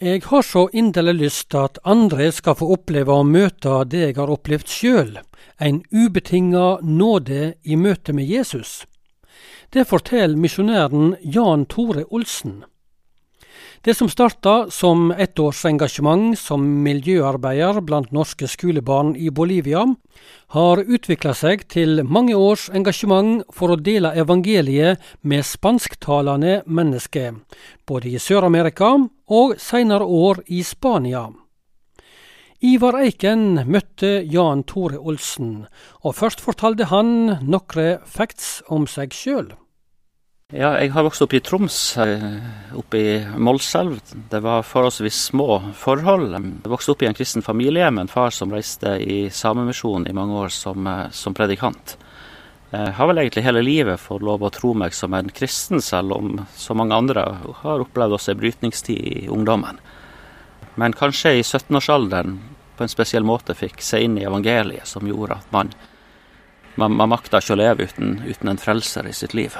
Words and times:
Jeg 0.00 0.22
har 0.24 0.40
så 0.42 0.62
inderlig 0.72 1.12
lyst 1.18 1.54
at 1.54 1.76
andre 1.84 2.30
skal 2.32 2.54
få 2.56 2.70
oppleve 2.72 3.12
å 3.12 3.24
møte 3.28 3.82
det 3.84 3.98
jeg 4.00 4.14
har 4.16 4.30
opplevd 4.32 4.70
sjøl, 4.72 5.10
en 5.60 5.82
ubetinga 5.92 6.78
nåde 6.80 7.50
i 7.60 7.76
møte 7.76 8.14
med 8.16 8.24
Jesus. 8.24 8.86
Det 9.76 9.84
forteller 9.90 10.40
misjonæren 10.40 11.18
Jan 11.20 11.66
Tore 11.68 12.06
Olsen. 12.08 12.62
Det 13.80 13.94
som 13.96 14.10
starta 14.12 14.66
som 14.68 15.06
ettårsengasjement 15.08 16.34
som 16.36 16.64
miljøarbeider 16.84 17.78
blant 17.80 18.10
norske 18.12 18.44
skolebarn 18.44 19.14
i 19.16 19.30
Bolivia, 19.32 19.86
har 20.52 20.82
utvikla 20.84 21.32
seg 21.32 21.64
til 21.72 22.02
mange 22.04 22.36
års 22.36 22.66
engasjement 22.76 23.40
for 23.56 23.72
å 23.72 23.78
dele 23.80 24.12
evangeliet 24.20 25.00
med 25.24 25.48
spansktalende 25.48 26.58
mennesker, 26.68 27.38
både 27.88 28.12
i 28.12 28.20
Sør-Amerika 28.20 28.92
og 29.32 29.56
seinere 29.56 30.04
år 30.04 30.44
i 30.52 30.60
Spania. 30.60 31.30
Ivar 32.60 33.00
Eiken 33.00 33.62
møtte 33.64 34.18
Jan 34.28 34.66
Tore 34.68 35.00
Olsen, 35.00 35.64
og 36.04 36.18
først 36.20 36.44
fortalte 36.44 36.92
han 36.92 37.40
noen 37.48 38.04
facts 38.04 38.58
om 38.68 38.84
seg 38.84 39.16
sjøl. 39.16 39.54
Ja, 40.50 40.72
jeg 40.82 40.90
har 40.90 41.04
vokst 41.06 41.22
opp 41.22 41.34
i 41.36 41.38
Troms, 41.46 41.96
eh, 42.02 42.22
oppe 42.74 42.98
i 42.98 43.10
Målselv. 43.38 44.00
Det 44.30 44.40
var 44.42 44.64
forholdsvis 44.66 45.14
små 45.28 45.60
forhold. 45.78 46.32
Jeg 46.32 46.70
vokste 46.72 46.90
opp 46.90 47.02
i 47.04 47.06
en 47.06 47.14
kristen 47.14 47.42
familie 47.42 47.86
med 47.90 48.02
en 48.02 48.08
far 48.08 48.30
som 48.34 48.50
reiste 48.50 48.96
i 48.98 49.30
Samemisjonen 49.30 50.08
i 50.10 50.12
mange 50.12 50.34
år 50.34 50.48
som, 50.50 50.86
eh, 50.86 51.10
som, 51.10 51.34
predikant. 51.34 51.96
Jeg 52.72 52.92
har 52.94 53.06
vel 53.06 53.18
egentlig 53.18 53.44
hele 53.44 53.62
livet 53.62 54.00
fått 54.00 54.22
lov 54.22 54.40
å 54.40 54.50
tro 54.50 54.74
meg 54.74 54.92
som 54.92 55.14
en 55.14 55.28
kristen, 55.28 55.80
selv 55.80 56.12
om 56.12 56.46
så 56.56 56.74
mange 56.74 56.94
andre 56.94 57.22
har 57.62 57.78
opplevd 57.78 58.12
også 58.12 58.32
en 58.32 58.38
brytningstid 58.38 58.98
i 58.98 59.28
ungdommen. 59.28 59.78
Men 60.74 60.92
kanskje 60.92 61.38
i 61.38 61.42
17-årsalderen 61.42 62.38
på 62.76 62.82
en 62.82 62.88
spesiell 62.88 63.22
måte 63.22 63.54
fikk 63.54 63.80
se 63.80 64.02
inn 64.02 64.18
i 64.18 64.24
evangeliet 64.24 64.86
som 64.86 65.06
gjorde 65.06 65.32
at 65.32 65.52
man, 65.52 65.70
man, 66.74 66.96
man 66.96 67.08
makta 67.08 67.38
ikke 67.38 67.52
å 67.52 67.56
leve 67.56 67.84
uten, 67.84 68.22
uten 68.26 68.48
en 68.48 68.58
frelser 68.58 69.06
i 69.06 69.12
sitt 69.12 69.34
liv. 69.34 69.56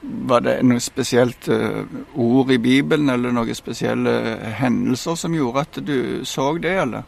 Var 0.00 0.42
det 0.46 0.56
noe 0.62 0.82
spesielt 0.82 1.48
uh, 1.50 1.82
ord 2.14 2.52
i 2.54 2.60
Bibelen 2.62 3.10
eller 3.10 3.34
noen 3.34 3.56
spesielle 3.58 4.12
hendelser 4.60 5.18
som 5.18 5.34
gjorde 5.34 5.64
at 5.64 5.80
du 5.82 5.98
så 6.28 6.52
det, 6.62 6.76
eller? 6.84 7.06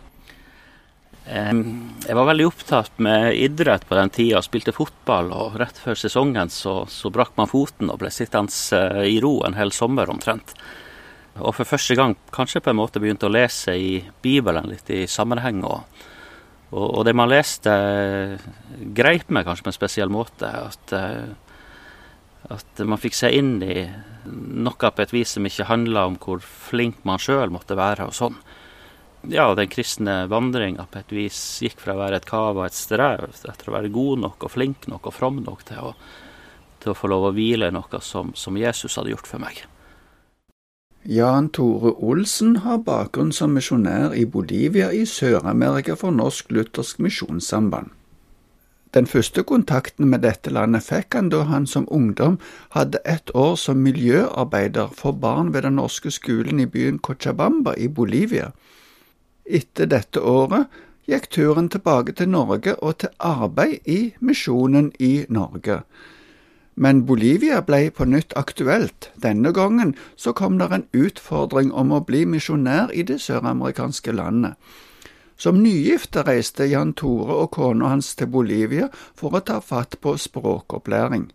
Jeg 1.30 2.16
var 2.16 2.27
veldig 2.27 2.47
opptatt 2.48 2.97
med 2.98 3.36
idrett 3.38 3.84
på 3.86 3.94
den 3.94 4.10
tida, 4.10 4.41
spilte 4.42 4.74
fotball. 4.74 5.30
Og 5.30 5.58
rett 5.60 5.78
før 5.78 5.98
sesongen 5.98 6.50
så, 6.50 6.80
så 6.91 7.12
brakk 7.14 7.36
man 7.38 7.50
foten 7.50 7.92
og 7.92 8.00
ble 8.00 8.10
sittende 8.10 8.50
eh, 8.74 9.04
i 9.14 9.20
ro 9.22 9.36
en 9.47 9.54
hel 9.54 9.70
sommer 9.75 10.10
omtrent. 10.10 10.56
Og 11.38 11.54
for 11.54 11.69
første 11.69 11.94
gang 11.94 12.16
kanskje 12.34 12.62
på 12.64 12.72
en 12.72 12.80
måte 12.80 13.02
begynte 13.02 13.28
å 13.28 13.32
lese 13.32 13.77
i 13.78 14.00
Bibelen 14.25 14.66
litt 14.72 14.91
i 14.91 15.04
sammenheng. 15.06 15.62
Og, 15.62 16.02
og, 16.75 17.04
det 17.06 17.14
man 17.14 17.30
leste, 17.30 17.77
greip 18.98 19.30
meg 19.30 19.47
kanskje 19.47 19.69
på 19.69 19.70
en 19.70 19.78
spesiell 19.78 20.10
måte. 20.10 20.50
At 20.50 20.97
at 22.51 22.83
man 22.83 22.98
fikk 22.98 23.15
se 23.15 23.31
inn 23.34 23.59
i 23.62 23.84
noe 24.27 24.91
på 24.91 25.05
et 25.05 25.12
vis 25.15 25.37
som 25.37 25.47
ikke 25.47 25.69
handla 25.69 26.06
om 26.09 26.17
hvor 26.20 26.43
flink 26.43 27.05
man 27.09 27.23
sjøl 27.23 27.53
måtte 27.55 27.79
være 27.79 28.09
og 28.11 28.17
sånn. 28.17 28.39
Ja, 29.31 29.51
den 29.55 29.69
kristne 29.69 30.25
vandringa 30.33 30.87
på 30.91 31.03
et 31.03 31.12
vis 31.12 31.39
gikk 31.62 31.83
fra 31.83 31.95
å 31.95 32.01
være 32.01 32.21
et 32.21 32.28
kav 32.28 32.56
og 32.56 32.65
et 32.65 32.77
strev 32.77 33.28
etter 33.37 33.69
å 33.69 33.77
være 33.77 33.93
god 33.93 34.25
nok 34.25 34.47
og 34.48 34.55
flink 34.55 34.89
nok 34.89 35.11
og 35.11 35.17
from 35.17 35.43
nok 35.45 35.67
til 35.69 35.91
å, 35.91 35.93
til 36.81 36.93
å 36.93 36.97
få 36.97 37.11
lov 37.12 37.28
å 37.28 37.34
hvile 37.37 37.69
i 37.69 37.77
noe 37.77 38.01
som, 38.03 38.33
som 38.34 38.56
Jesus 38.56 38.97
hadde 38.97 39.12
gjort 39.12 39.28
for 39.28 39.43
meg. 39.43 39.61
Jan 41.05 41.48
Tore 41.48 41.95
Olsen 42.05 42.59
har 42.65 42.83
bakgrunn 42.84 43.31
som 43.33 43.55
misjonær 43.56 44.12
i 44.17 44.27
Bolivia 44.28 44.91
i 44.93 45.06
Sør-Amerika 45.09 45.97
for 45.97 46.12
Norsk 46.12 46.51
Luthersk 46.53 47.01
Misjonssamband. 47.01 47.95
Den 48.95 49.06
første 49.06 49.43
kontakten 49.47 50.09
med 50.11 50.25
dette 50.27 50.51
landet 50.51 50.83
fikk 50.83 51.15
han 51.15 51.28
da 51.31 51.45
han 51.47 51.67
som 51.67 51.87
ungdom 51.95 52.41
hadde 52.75 52.99
ett 53.06 53.31
år 53.34 53.55
som 53.56 53.83
miljøarbeider 53.87 54.91
for 54.95 55.12
barn 55.12 55.53
ved 55.55 55.62
den 55.62 55.78
norske 55.78 56.11
skolen 56.11 56.61
i 56.61 56.67
byen 56.67 56.99
Cochabamba 56.99 57.77
i 57.78 57.87
Bolivia. 57.89 58.51
Etter 59.47 59.87
dette 59.87 60.21
året 60.21 60.67
gikk 61.06 61.31
turen 61.31 61.71
tilbake 61.71 62.17
til 62.19 62.33
Norge 62.34 62.75
og 62.83 62.99
til 63.03 63.15
arbeid 63.19 63.87
i 63.87 64.01
misjonen 64.21 64.91
i 64.99 65.25
Norge. 65.28 65.83
Men 66.75 67.07
Bolivia 67.07 67.61
ble 67.62 67.91
på 67.95 68.07
nytt 68.09 68.34
aktuelt. 68.37 69.11
Denne 69.22 69.53
gangen 69.53 69.95
så 70.17 70.33
kom 70.33 70.59
det 70.59 70.71
en 70.72 70.87
utfordring 70.97 71.71
om 71.72 71.93
å 71.93 72.03
bli 72.07 72.25
misjonær 72.25 72.91
i 72.91 73.03
det 73.07 73.21
søramerikanske 73.22 74.15
landet. 74.17 74.55
Som 75.41 75.62
nygifte 75.62 76.21
reiste 76.27 76.67
Jan 76.69 76.93
Tore 76.93 77.33
og 77.41 77.55
kona 77.56 77.95
hans 77.95 78.12
til 78.15 78.28
Bolivia 78.28 78.91
for 79.17 79.33
å 79.33 79.41
ta 79.41 79.61
fatt 79.65 79.97
på 80.05 80.12
språkopplæring. 80.21 81.31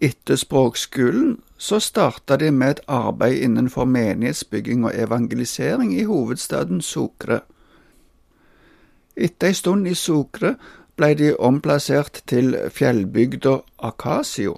Etter 0.00 0.38
språkskolen 0.40 1.34
så 1.60 1.82
starta 1.84 2.38
de 2.40 2.48
med 2.50 2.70
et 2.70 2.80
arbeid 2.88 3.42
innenfor 3.44 3.84
menighetsbygging 3.84 4.86
og 4.88 4.96
evangelisering 4.96 5.92
i 5.92 6.06
hovedstaden 6.08 6.80
Sucre. 6.80 7.42
Etter 9.16 9.52
ei 9.52 9.58
stund 9.58 9.88
i 9.88 9.92
Sucre 9.94 10.54
ble 10.96 11.10
de 11.18 11.34
omplassert 11.36 12.22
til 12.26 12.56
fjellbygda 12.72 13.58
Acasio. 13.84 14.54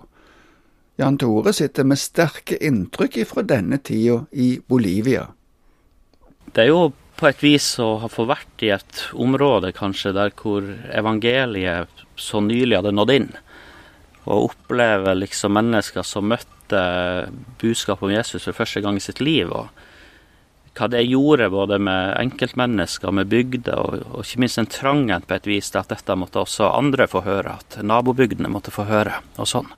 Jan 0.98 1.18
Tore 1.18 1.52
sitter 1.52 1.84
med 1.84 1.98
sterke 1.98 2.60
inntrykk 2.62 3.18
fra 3.26 3.42
denne 3.42 3.80
tida 3.82 4.22
i 4.32 4.60
Bolivia. 4.68 5.26
Det 6.54 6.62
er 6.62 6.70
jo 6.70 6.92
på 7.16 7.28
et 7.28 7.42
vis 7.42 7.66
å 7.82 7.96
fått 8.12 8.28
vært 8.28 8.64
i 8.66 8.72
et 8.74 9.02
område 9.16 9.72
kanskje 9.76 10.14
der 10.16 10.32
hvor 10.36 10.66
evangeliet 10.92 12.04
så 12.16 12.42
nylig 12.44 12.78
hadde 12.78 12.94
nådd 12.96 13.12
inn. 13.14 13.30
Og 14.26 14.50
oppleve 14.50 15.14
liksom 15.16 15.54
mennesker 15.56 16.06
som 16.06 16.28
møtte 16.28 16.82
budskapet 17.60 18.08
om 18.08 18.14
Jesus 18.14 18.48
for 18.48 18.58
første 18.58 18.82
gang 18.84 18.98
i 18.98 19.04
sitt 19.04 19.22
liv. 19.24 19.52
og 19.52 19.68
hva 20.76 20.90
det 20.92 21.06
gjorde 21.08 21.48
både 21.48 21.78
med 21.80 22.10
enkeltmennesker, 22.20 23.12
med 23.14 23.30
bygder, 23.32 23.78
og, 23.80 24.02
og, 24.10 24.26
ikke 24.26 24.42
minst 24.44 24.60
en 24.60 24.68
trangen 24.68 25.24
på 25.24 25.36
et 25.38 25.48
vis 25.48 25.70
til 25.72 25.80
at 25.80 25.92
dette 25.92 26.16
måtte 26.18 26.42
også 26.42 26.68
andre 26.68 27.06
få 27.08 27.22
høre, 27.24 27.56
at 27.56 27.78
nabobygdene 27.80 28.50
måtte 28.52 28.74
få 28.74 28.84
høre, 28.90 29.22
og 29.40 29.48
sånn. 29.48 29.70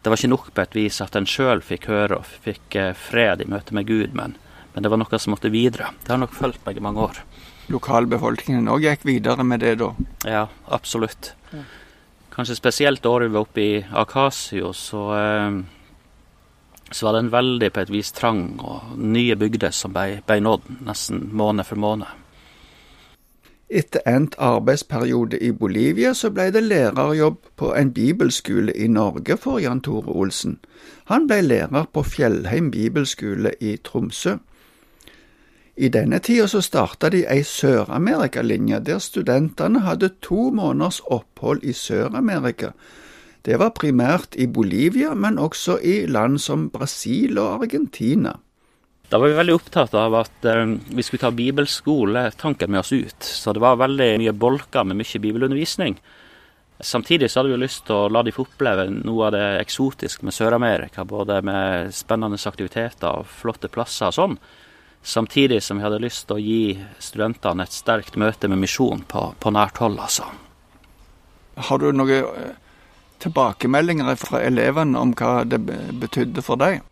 Det 0.00 0.12
var 0.12 0.20
ikke 0.20 0.32
nok 0.32 0.50
på 0.56 0.64
et 0.64 0.76
vis 0.76 1.00
at 1.04 1.16
en 1.16 1.28
sjøl 1.28 1.64
fikk 1.64 1.88
høre 1.88 2.20
og 2.20 2.28
fikk 2.44 2.76
eh, 2.76 2.92
fred 2.96 3.40
i 3.44 3.48
møte 3.48 3.76
med 3.76 3.88
Gud, 3.88 4.12
men 4.16 4.36
men 4.74 4.82
det 4.82 4.90
var 4.92 5.00
noe 5.00 5.18
som 5.18 5.34
måtte 5.34 5.50
videre. 5.52 5.90
Det 6.04 6.12
har 6.12 6.20
nok 6.22 6.36
fulgt 6.36 6.64
meg 6.66 6.78
i 6.78 6.84
mange 6.84 7.02
år. 7.08 7.20
Lokalbefolkningen 7.70 8.70
òg 8.70 8.86
gikk 8.86 9.04
videre 9.06 9.44
med 9.46 9.62
det 9.62 9.76
da? 9.82 9.92
Ja, 10.26 10.46
absolutt. 10.66 11.34
Kanskje 12.30 12.56
spesielt 12.58 13.06
året 13.06 13.30
vi 13.30 13.34
var 13.34 13.46
oppe 13.46 13.60
i 13.60 13.84
Akasio, 13.92 14.72
så, 14.72 15.02
eh, 15.18 15.60
så 16.90 17.06
var 17.06 17.12
det 17.12 17.18
en 17.18 17.34
veldig 17.34 17.72
på 17.72 17.80
et 17.80 17.90
vis 17.90 18.12
trang 18.12 18.58
og 18.58 18.96
nye 18.96 19.36
bygder 19.36 19.70
som 19.70 19.92
ble, 19.92 20.22
ble 20.26 20.40
nådd 20.40 20.66
nesten 20.86 21.28
måned 21.32 21.66
for 21.66 21.76
måned. 21.76 22.06
Etter 23.70 24.02
endt 24.06 24.34
arbeidsperiode 24.42 25.38
i 25.38 25.52
Bolivia 25.52 26.10
så 26.14 26.32
ble 26.34 26.48
det 26.50 26.64
lærerjobb 26.64 27.36
på 27.56 27.70
en 27.78 27.92
bibelskole 27.94 28.74
i 28.74 28.88
Norge 28.90 29.36
for 29.38 29.60
Jan 29.62 29.80
Tore 29.80 30.10
Olsen. 30.10 30.56
Han 31.06 31.28
ble 31.30 31.38
lærer 31.42 31.86
på 31.92 32.02
Fjellheim 32.02 32.72
bibelskole 32.74 33.52
i 33.60 33.76
Tromsø. 33.76 34.38
I 35.80 35.88
denne 35.88 36.18
tida 36.20 36.44
så 36.50 36.60
starta 36.60 37.08
de 37.08 37.22
ei 37.24 37.40
Sør-Amerika-linje, 37.46 38.82
der 38.84 38.98
studentene 39.00 39.80
hadde 39.86 40.10
to 40.20 40.50
måneders 40.52 40.98
opphold 41.08 41.64
i 41.64 41.72
Sør-Amerika. 41.72 42.74
Det 43.48 43.56
var 43.56 43.72
primært 43.72 44.36
i 44.36 44.44
Bolivia, 44.44 45.14
men 45.16 45.40
også 45.40 45.78
i 45.80 46.04
land 46.04 46.36
som 46.44 46.68
Brasil 46.68 47.40
og 47.40 47.62
Argentina. 47.62 48.34
Da 49.08 49.18
var 49.18 49.32
vi 49.32 49.40
veldig 49.40 49.56
opptatt 49.56 49.96
av 49.96 50.18
at 50.20 50.44
eh, 50.46 50.76
vi 50.92 51.02
skulle 51.02 51.24
ta 51.24 51.32
bibelskoletanken 51.34 52.70
med 52.70 52.84
oss 52.84 52.92
ut. 52.92 53.24
Så 53.24 53.56
det 53.56 53.64
var 53.64 53.80
veldig 53.80 54.12
mye 54.20 54.36
bolker 54.36 54.84
med 54.84 55.00
mye 55.00 55.24
bibelundervisning. 55.24 55.96
Samtidig 56.80 57.30
så 57.30 57.40
hadde 57.40 57.56
vi 57.56 57.64
lyst 57.64 57.86
til 57.88 57.96
å 57.96 58.12
la 58.12 58.20
de 58.22 58.36
få 58.36 58.44
oppleve 58.44 58.90
noe 58.92 59.30
av 59.30 59.34
det 59.34 59.46
eksotiske 59.64 60.28
med 60.28 60.36
Sør-Amerika. 60.36 61.08
Både 61.08 61.40
med 61.40 61.96
spennende 61.96 62.36
aktiviteter 62.36 63.24
og 63.24 63.32
flotte 63.40 63.72
plasser 63.72 64.12
og 64.12 64.18
sånn. 64.20 64.42
Samtidig 65.02 65.62
som 65.64 65.78
vi 65.78 65.84
hadde 65.86 66.02
lyst 66.02 66.26
til 66.28 66.36
å 66.36 66.42
gi 66.44 66.62
studentene 67.00 67.64
et 67.64 67.72
sterkt 67.74 68.18
møte 68.20 68.50
med 68.52 68.60
misjon 68.60 69.04
på, 69.08 69.30
på 69.40 69.52
nært 69.54 69.80
hold, 69.80 69.96
altså. 69.98 70.28
Har 71.60 71.80
du 71.80 71.88
noen 71.92 72.12
eh, 72.20 72.52
tilbakemeldinger 73.20 74.16
fra 74.20 74.42
elevene 74.44 75.00
om 75.00 75.14
hva 75.16 75.40
det 75.48 75.60
betydde 76.00 76.44
for 76.44 76.60
deg? 76.60 76.82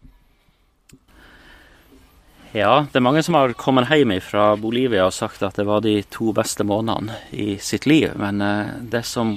Ja, 2.56 2.86
det 2.88 2.96
er 2.96 3.04
mange 3.04 3.20
som 3.24 3.36
har 3.36 3.52
kommet 3.60 3.90
hjem 3.92 4.14
fra 4.24 4.54
Bolivia 4.56 5.04
og 5.04 5.12
sagt 5.12 5.42
at 5.44 5.58
det 5.60 5.66
var 5.68 5.82
de 5.84 5.98
to 6.08 6.32
beste 6.36 6.64
månedene 6.64 7.18
i 7.30 7.58
sitt 7.60 7.84
liv. 7.84 8.14
Men 8.16 8.40
eh, 8.40 8.72
det 8.80 9.04
som 9.04 9.36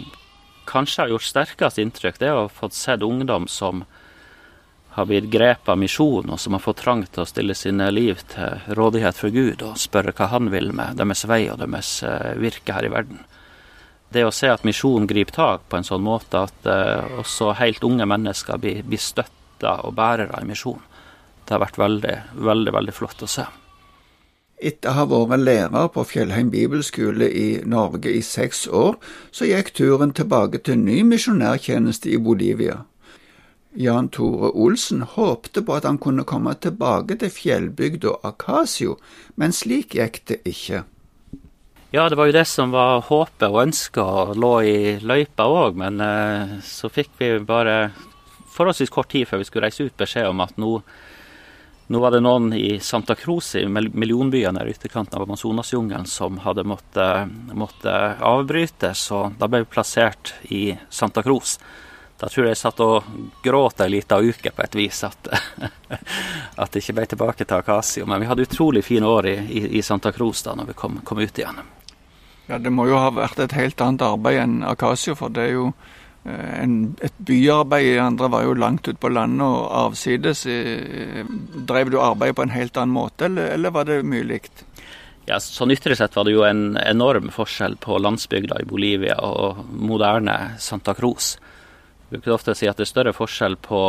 kanskje 0.70 1.04
har 1.04 1.12
gjort 1.12 1.28
sterkest 1.28 1.82
inntrykk, 1.82 2.22
det 2.22 2.30
er 2.30 2.38
å 2.38 2.46
ha 2.46 2.54
fått 2.54 2.78
sett 2.78 3.04
ungdom 3.04 3.50
som 3.52 3.84
har 4.92 5.08
blitt 5.08 5.30
grepet 5.32 5.70
av 5.72 5.80
misjon, 5.80 6.30
og 6.30 6.40
som 6.40 6.56
har 6.58 6.64
fått 6.64 6.82
trang 6.84 7.06
til 7.08 7.24
å 7.24 7.30
stille 7.30 7.56
sine 7.56 7.88
liv 7.94 8.20
til 8.34 8.76
rådighet 8.76 9.16
for 9.16 9.32
Gud 9.32 9.64
og 9.64 9.80
spørre 9.80 10.12
hva 10.18 10.28
han 10.34 10.52
vil 10.52 10.74
med 10.76 11.00
deres 11.00 11.24
vei 11.32 11.46
og 11.52 11.62
deres 11.62 12.02
eh, 12.04 12.34
virke 12.42 12.76
her 12.76 12.88
i 12.88 12.92
verden. 12.92 13.22
Det 14.12 14.26
å 14.28 14.34
se 14.36 14.50
at 14.52 14.66
misjonen 14.68 15.08
griper 15.08 15.38
tak 15.38 15.64
på 15.72 15.80
en 15.80 15.88
sånn 15.88 16.04
måte 16.04 16.42
at 16.44 16.68
uh, 16.68 17.22
også 17.22 17.54
helt 17.62 17.86
unge 17.88 18.04
mennesker 18.04 18.60
blir, 18.60 18.82
blir 18.84 19.00
støtta 19.00 19.78
og 19.88 19.96
bærere 19.96 20.42
i 20.44 20.50
misjon, 20.50 20.82
det 21.48 21.56
har 21.56 21.64
vært 21.64 21.80
veldig, 21.80 22.16
veldig, 22.36 22.74
veldig 22.76 22.96
flott 22.98 23.24
å 23.24 23.30
se. 23.32 23.46
Etter 24.62 24.92
å 24.92 24.98
ha 25.00 25.06
vært 25.08 25.46
lærer 25.46 25.88
på 25.96 26.04
Fjellheim 26.06 26.52
bibelskole 26.52 27.32
i 27.32 27.48
Norge 27.64 28.12
i 28.12 28.20
seks 28.22 28.68
år, 28.68 29.00
så 29.32 29.48
gikk 29.48 29.72
turen 29.80 30.12
tilbake 30.12 30.60
til 30.60 30.84
ny 30.84 31.00
misjonærtjeneste 31.08 32.12
i 32.12 32.20
Bolivia. 32.20 32.82
Jan 33.74 34.10
Tore 34.10 34.52
Olsen 34.52 35.02
håpte 35.02 35.62
på 35.64 35.76
at 35.78 35.86
han 35.88 36.00
kunne 36.02 36.26
komme 36.28 36.54
tilbake 36.60 37.16
til 37.22 37.32
fjellbygda 37.32 38.18
Akasio, 38.28 38.98
men 39.40 39.56
slik 39.56 39.96
gikk 39.96 40.20
det 40.28 40.42
ikke. 40.44 40.84
Ja, 41.92 42.10
det 42.10 42.16
var 42.16 42.28
jo 42.28 42.36
det 42.36 42.46
som 42.48 42.72
var 42.72 43.02
håpet 43.08 43.48
og 43.48 43.62
ønsket 43.66 44.04
og 44.04 44.38
lå 44.40 44.52
i 44.64 44.76
løypa 45.04 45.48
òg, 45.48 45.80
men 45.80 46.00
eh, 46.04 46.58
så 46.64 46.92
fikk 46.92 47.16
vi 47.20 47.34
bare 47.48 47.92
forholdsvis 48.52 48.92
kort 48.92 49.12
tid 49.12 49.28
før 49.28 49.42
vi 49.42 49.48
skulle 49.48 49.68
reise 49.68 49.88
ut 49.88 49.98
beskjed 50.00 50.30
om 50.30 50.44
at 50.44 50.56
nå, 50.60 50.72
nå 51.92 52.02
var 52.04 52.16
det 52.16 52.22
noen 52.24 52.52
i 52.56 52.78
Santa 52.80 53.16
Cruz, 53.20 53.54
i 53.60 53.66
millionbyen 53.68 54.60
der 54.60 54.72
ytterkanten 54.72 55.20
av 55.20 55.28
Amazonasjungelen, 55.28 56.08
som 56.08 56.40
hadde 56.44 56.68
måttet, 56.68 57.32
måttet 57.56 58.24
avbrytes, 58.24 59.06
og 59.16 59.40
da 59.40 59.52
ble 59.52 59.64
vi 59.64 59.72
plassert 59.76 60.36
i 60.52 60.66
Santa 60.88 61.24
Cruz. 61.28 61.58
Da 62.22 62.30
tror 62.30 62.46
jeg 62.46 62.54
jeg 62.54 62.60
satt 62.60 62.82
og 62.86 63.06
gråt 63.42 63.82
ei 63.82 63.90
lita 63.96 64.20
uke 64.22 64.52
på 64.54 64.62
et 64.62 64.76
vis 64.78 65.00
at, 65.08 65.30
at 66.62 66.70
det 66.70 66.84
ikke 66.84 66.94
ble 67.00 67.06
tilbake 67.10 67.48
til 67.48 67.58
Akasio. 67.58 68.06
Men 68.06 68.22
vi 68.22 68.28
hadde 68.30 68.46
utrolig 68.46 68.84
fine 68.86 69.10
år 69.10 69.30
i, 69.32 69.34
i, 69.42 69.64
i 69.80 69.82
Santa 69.82 70.12
Cruz 70.14 70.44
da 70.46 70.54
når 70.58 70.70
vi 70.70 70.76
kom, 70.78 71.00
kom, 71.08 71.18
ut 71.18 71.42
igjen. 71.42 71.64
Ja, 72.46 72.60
Det 72.62 72.70
må 72.70 72.86
jo 72.92 73.00
ha 73.02 73.10
vært 73.16 73.42
et 73.42 73.58
helt 73.58 73.82
annet 73.82 74.06
arbeid 74.06 74.38
enn 74.44 74.62
Akasio, 74.70 75.18
for 75.18 75.34
det 75.34 75.48
er 75.48 75.56
jo 75.56 75.66
eh, 76.30 76.62
en, 76.62 76.76
et 77.02 77.18
byarbeid. 77.18 77.90
i 77.96 78.00
andre 78.06 78.30
var 78.30 78.46
jo 78.46 78.54
langt 78.54 78.86
ute 78.86 79.02
på 79.02 79.10
landet 79.10 79.48
og 79.48 79.66
avsides. 79.88 80.46
Drev 81.74 81.90
du 81.90 81.98
arbeid 82.06 82.38
på 82.38 82.46
en 82.46 82.54
helt 82.54 82.78
annen 82.78 82.94
måte, 83.02 83.32
eller, 83.32 83.56
eller 83.56 83.74
var 83.74 83.90
det 83.90 84.04
mye 84.06 84.30
likt? 84.36 84.62
Ja, 85.26 85.40
sånn 85.42 85.74
Ytre 85.74 85.98
sett 85.98 86.14
var 86.18 86.30
det 86.30 86.38
jo 86.38 86.46
en 86.46 86.78
enorm 86.78 87.34
forskjell 87.34 87.82
på 87.82 87.98
landsbygda 87.98 88.62
i 88.62 88.70
Bolivia 88.70 89.18
og 89.26 89.66
moderne 89.74 90.60
Santa 90.62 90.94
Cruz 90.98 91.40
bruker 92.12 92.36
ofte 92.36 92.54
å 92.54 92.58
si 92.58 92.68
at 92.70 92.80
det 92.80 92.86
er 92.86 92.92
større 92.92 93.16
forskjell 93.16 93.58
på 93.64 93.82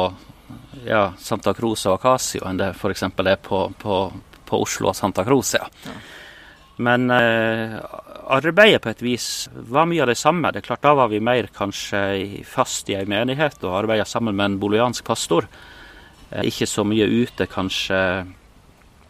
ja, 0.87 1.13
Santa 1.19 1.55
Cruz 1.57 1.85
og 1.89 1.99
Acasio 1.99 2.47
enn 2.49 2.61
det 2.61 2.73
f.eks. 2.77 3.05
er 3.05 3.39
på, 3.43 3.65
på, 3.79 4.01
på, 4.47 4.61
Oslo 4.63 4.91
og 4.93 4.97
Santa 4.97 5.25
Cruz. 5.27 5.55
Ja. 5.57 5.67
ja. 5.87 5.95
Men 6.83 7.11
eh, 7.13 7.77
arbeidet 8.33 8.83
på 8.83 8.91
et 8.93 9.03
vis 9.05 9.27
var 9.53 9.89
mye 9.91 10.05
av 10.05 10.13
det 10.13 10.19
samme. 10.21 10.53
Det 10.53 10.63
er 10.63 10.69
klart 10.71 10.85
Da 10.85 10.95
var 10.99 11.11
vi 11.13 11.21
mer 11.21 11.51
kanskje 11.55 12.45
fast 12.49 12.91
i 12.91 12.97
ei 12.97 13.05
menighet 13.09 13.61
og 13.67 13.77
arbeida 13.83 14.07
sammen 14.09 14.37
med 14.39 14.47
en 14.53 14.61
boliansk 14.63 15.05
pastor. 15.07 15.49
Eh, 16.31 16.47
ikke 16.49 16.69
så 16.71 16.87
mye 16.89 17.07
ute 17.07 17.47
kanskje 17.51 18.01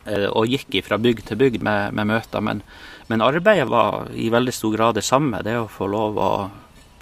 eh, 0.06 0.29
og 0.29 0.50
gikk 0.50 0.82
fra 0.87 0.99
bygd 0.99 1.29
til 1.31 1.41
bygd 1.41 1.62
med, 1.62 1.94
med 1.94 2.11
møter. 2.11 2.43
Men, 2.44 2.65
men 3.08 3.25
arbeidet 3.25 3.70
var 3.70 4.11
i 4.15 4.31
veldig 4.32 4.56
stor 4.56 4.76
grad 4.76 4.99
det 4.99 5.06
samme. 5.06 5.44
Det 5.47 5.56
å 5.61 5.70
få 5.70 5.88
lov 5.91 6.19
å 6.19 6.32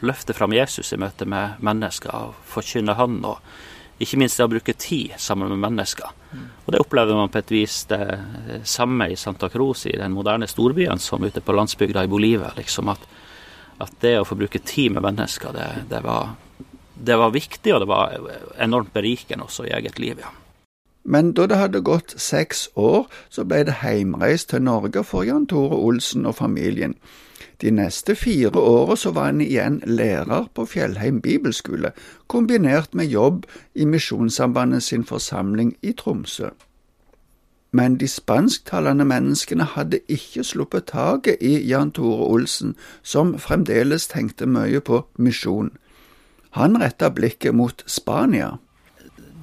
løfte 0.06 0.34
fram 0.36 0.54
Jesus 0.56 0.92
i 0.92 0.98
møte 1.00 1.26
med 1.28 1.60
mennesker, 1.64 2.14
og 2.14 2.48
forkynne 2.48 2.96
Han, 2.98 3.20
og 3.24 3.40
ikke 4.00 4.16
minst 4.16 4.40
det 4.40 4.46
å 4.46 4.50
bruke 4.50 4.74
tid 4.80 5.12
sammen 5.20 5.50
med 5.52 5.60
mennesker. 5.60 6.12
Mm. 6.32 6.44
Og 6.64 6.72
Det 6.72 6.80
opplever 6.80 7.18
man 7.18 7.28
på 7.28 7.40
et 7.42 7.52
vis 7.52 7.82
det 7.90 8.04
samme 8.64 9.10
i 9.12 9.16
Santa 9.16 9.50
Cruz, 9.52 9.84
i 9.86 9.96
den 10.00 10.16
moderne 10.16 10.48
storbyen, 10.48 10.98
som 10.98 11.24
ute 11.24 11.42
på 11.44 11.52
landsbygda 11.56 12.04
i 12.04 12.08
Bolivia. 12.08 12.52
liksom 12.56 12.88
at, 12.88 13.04
at 13.78 13.92
det 14.00 14.18
å 14.20 14.24
få 14.24 14.38
bruke 14.40 14.58
tid 14.64 14.92
med 14.96 15.04
mennesker, 15.04 15.52
det, 15.52 15.68
det, 15.90 16.00
var, 16.00 16.32
det 16.94 17.16
var 17.16 17.36
viktig, 17.36 17.74
og 17.74 17.80
det 17.84 17.90
var 17.92 18.16
enormt 18.58 18.92
berikende 18.92 19.44
også 19.44 19.68
i 19.68 19.74
eget 19.76 19.98
liv. 19.98 20.24
ja. 20.24 20.32
Men 21.10 21.32
da 21.34 21.48
det 21.50 21.56
hadde 21.58 21.80
gått 21.82 22.14
seks 22.22 22.68
år, 22.78 23.08
så 23.34 23.42
ble 23.42 23.64
det 23.66 23.80
heimreist 23.80 24.52
til 24.52 24.62
Norge 24.62 25.02
for 25.02 25.26
Jan 25.26 25.48
Tore 25.50 25.74
Olsen 25.74 26.28
og 26.30 26.36
familien. 26.38 26.94
De 27.60 27.72
neste 27.74 28.14
fire 28.14 28.54
åra 28.54 28.94
så 28.96 29.10
var 29.16 29.32
han 29.32 29.42
igjen 29.42 29.80
lærer 29.86 30.46
på 30.54 30.68
Fjellheim 30.70 31.18
bibelskole, 31.20 31.90
kombinert 32.30 32.94
med 32.94 33.10
jobb 33.10 33.44
i 33.74 33.84
Misjonssambandet 33.84 34.86
sin 34.86 35.04
forsamling 35.04 35.74
i 35.82 35.92
Tromsø. 35.92 36.54
Men 37.72 37.98
de 37.98 38.08
spansktalende 38.08 39.04
menneskene 39.04 39.66
hadde 39.74 40.00
ikke 40.08 40.46
sluppet 40.46 40.88
taket 40.94 41.42
i 41.42 41.58
Jan 41.66 41.90
Tore 41.90 42.30
Olsen, 42.30 42.76
som 43.02 43.34
fremdeles 43.38 44.08
tenkte 44.14 44.46
mye 44.46 44.80
på 44.80 45.04
misjon. 45.18 45.74
Han 46.50 46.78
retta 46.82 47.10
blikket 47.10 47.54
mot 47.54 47.82
Spania. 47.86 48.56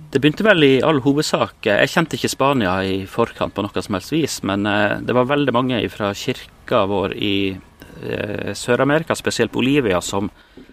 Det 0.08 0.22
begynte 0.24 0.46
vel 0.48 0.64
i 0.64 0.74
all 0.86 1.02
hovedsak 1.04 1.68
Jeg 1.68 1.90
kjente 1.92 2.16
ikke 2.16 2.30
Spania 2.32 2.78
i 2.88 3.02
forkant 3.12 3.54
på 3.54 3.66
noe 3.66 3.82
som 3.84 3.98
helst 3.98 4.14
vis, 4.14 4.38
men 4.48 4.66
eh, 4.66 5.00
det 5.04 5.16
var 5.16 5.28
veldig 5.28 5.56
mange 5.56 5.82
fra 5.92 6.14
kirka 6.16 6.86
vår 6.88 7.18
i 7.18 7.38
Eh, 8.04 8.54
Sør-Amerika, 8.54 9.16
spesielt 9.16 9.52
Bolivia, 9.52 10.02
som, 10.02 10.30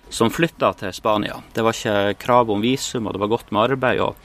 som 0.08 0.30
flytta 0.30 0.72
til 0.72 0.92
Spania. 0.92 1.40
Det 1.52 1.62
var 1.64 1.76
ikke 1.76 2.16
krav 2.20 2.50
om 2.50 2.60
visum, 2.60 3.06
og 3.06 3.14
det 3.14 3.22
var 3.22 3.32
godt 3.32 3.52
med 3.52 3.62
arbeid. 3.70 4.00
og 4.00 4.16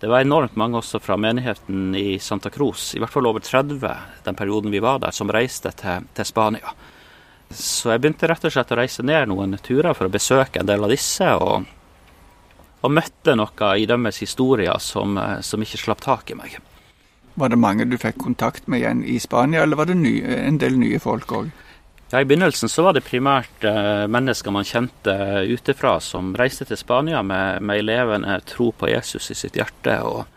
Det 0.00 0.10
var 0.10 0.20
enormt 0.20 0.56
mange 0.56 0.78
også 0.78 1.00
fra 1.00 1.16
menigheten 1.16 1.94
i 1.96 2.18
Santa 2.18 2.50
Cruz, 2.50 2.94
i 2.94 2.98
hvert 3.00 3.12
fall 3.12 3.26
over 3.26 3.40
30 3.40 3.96
den 4.24 4.34
perioden 4.34 4.70
vi 4.70 4.82
var 4.82 4.98
der, 4.98 5.10
som 5.10 5.30
reiste 5.30 5.72
til, 5.72 6.04
til 6.14 6.24
Spania. 6.24 6.74
Så 7.50 7.92
jeg 7.92 8.02
begynte 8.02 8.28
rett 8.28 8.44
og 8.44 8.52
slett 8.52 8.72
å 8.72 8.78
reise 8.78 9.02
ned 9.02 9.28
noen 9.28 9.56
turer 9.62 9.94
for 9.94 10.08
å 10.08 10.12
besøke 10.12 10.60
en 10.60 10.68
del 10.68 10.84
av 10.84 10.92
disse. 10.92 11.24
og 11.24 11.64
og 12.84 12.92
møtte 12.92 13.34
noe 13.38 13.72
i 13.80 13.86
deres 13.88 14.20
historier 14.20 14.78
som, 14.82 15.16
eh, 15.18 15.40
som, 15.40 15.62
ikke 15.62 15.80
slapp 15.80 16.04
tak 16.04 16.30
i 16.30 16.38
meg. 16.38 16.58
Var 17.34 17.50
det 17.50 17.58
mange 17.58 17.86
du 17.88 17.96
fikk 17.98 18.20
kontakt 18.22 18.68
med 18.68 18.82
igjen 18.82 19.02
i 19.08 19.18
Spania, 19.18 19.64
eller 19.64 19.80
var 19.80 19.88
det 19.90 19.96
ny, 19.98 20.20
en 20.22 20.60
del 20.60 20.76
nye 20.78 21.00
folk 21.02 21.32
òg? 21.32 21.50
Ja, 22.12 22.20
I 22.20 22.28
begynnelsen 22.28 22.68
så 22.70 22.84
var 22.84 22.94
det 22.94 23.06
primært 23.08 23.64
eh, 23.66 24.04
mennesker 24.06 24.52
man 24.54 24.68
kjente 24.68 25.16
utefra, 25.50 25.96
som 26.04 26.34
reiste 26.38 26.68
til 26.68 26.78
Spania 26.78 27.24
med, 27.26 27.64
med 27.64 27.80
elevene 27.82 28.36
tro 28.46 28.68
på 28.76 28.92
Jesus 28.92 29.32
i 29.32 29.38
sitt 29.38 29.56
hjerte. 29.58 29.96
Og, 30.04 30.28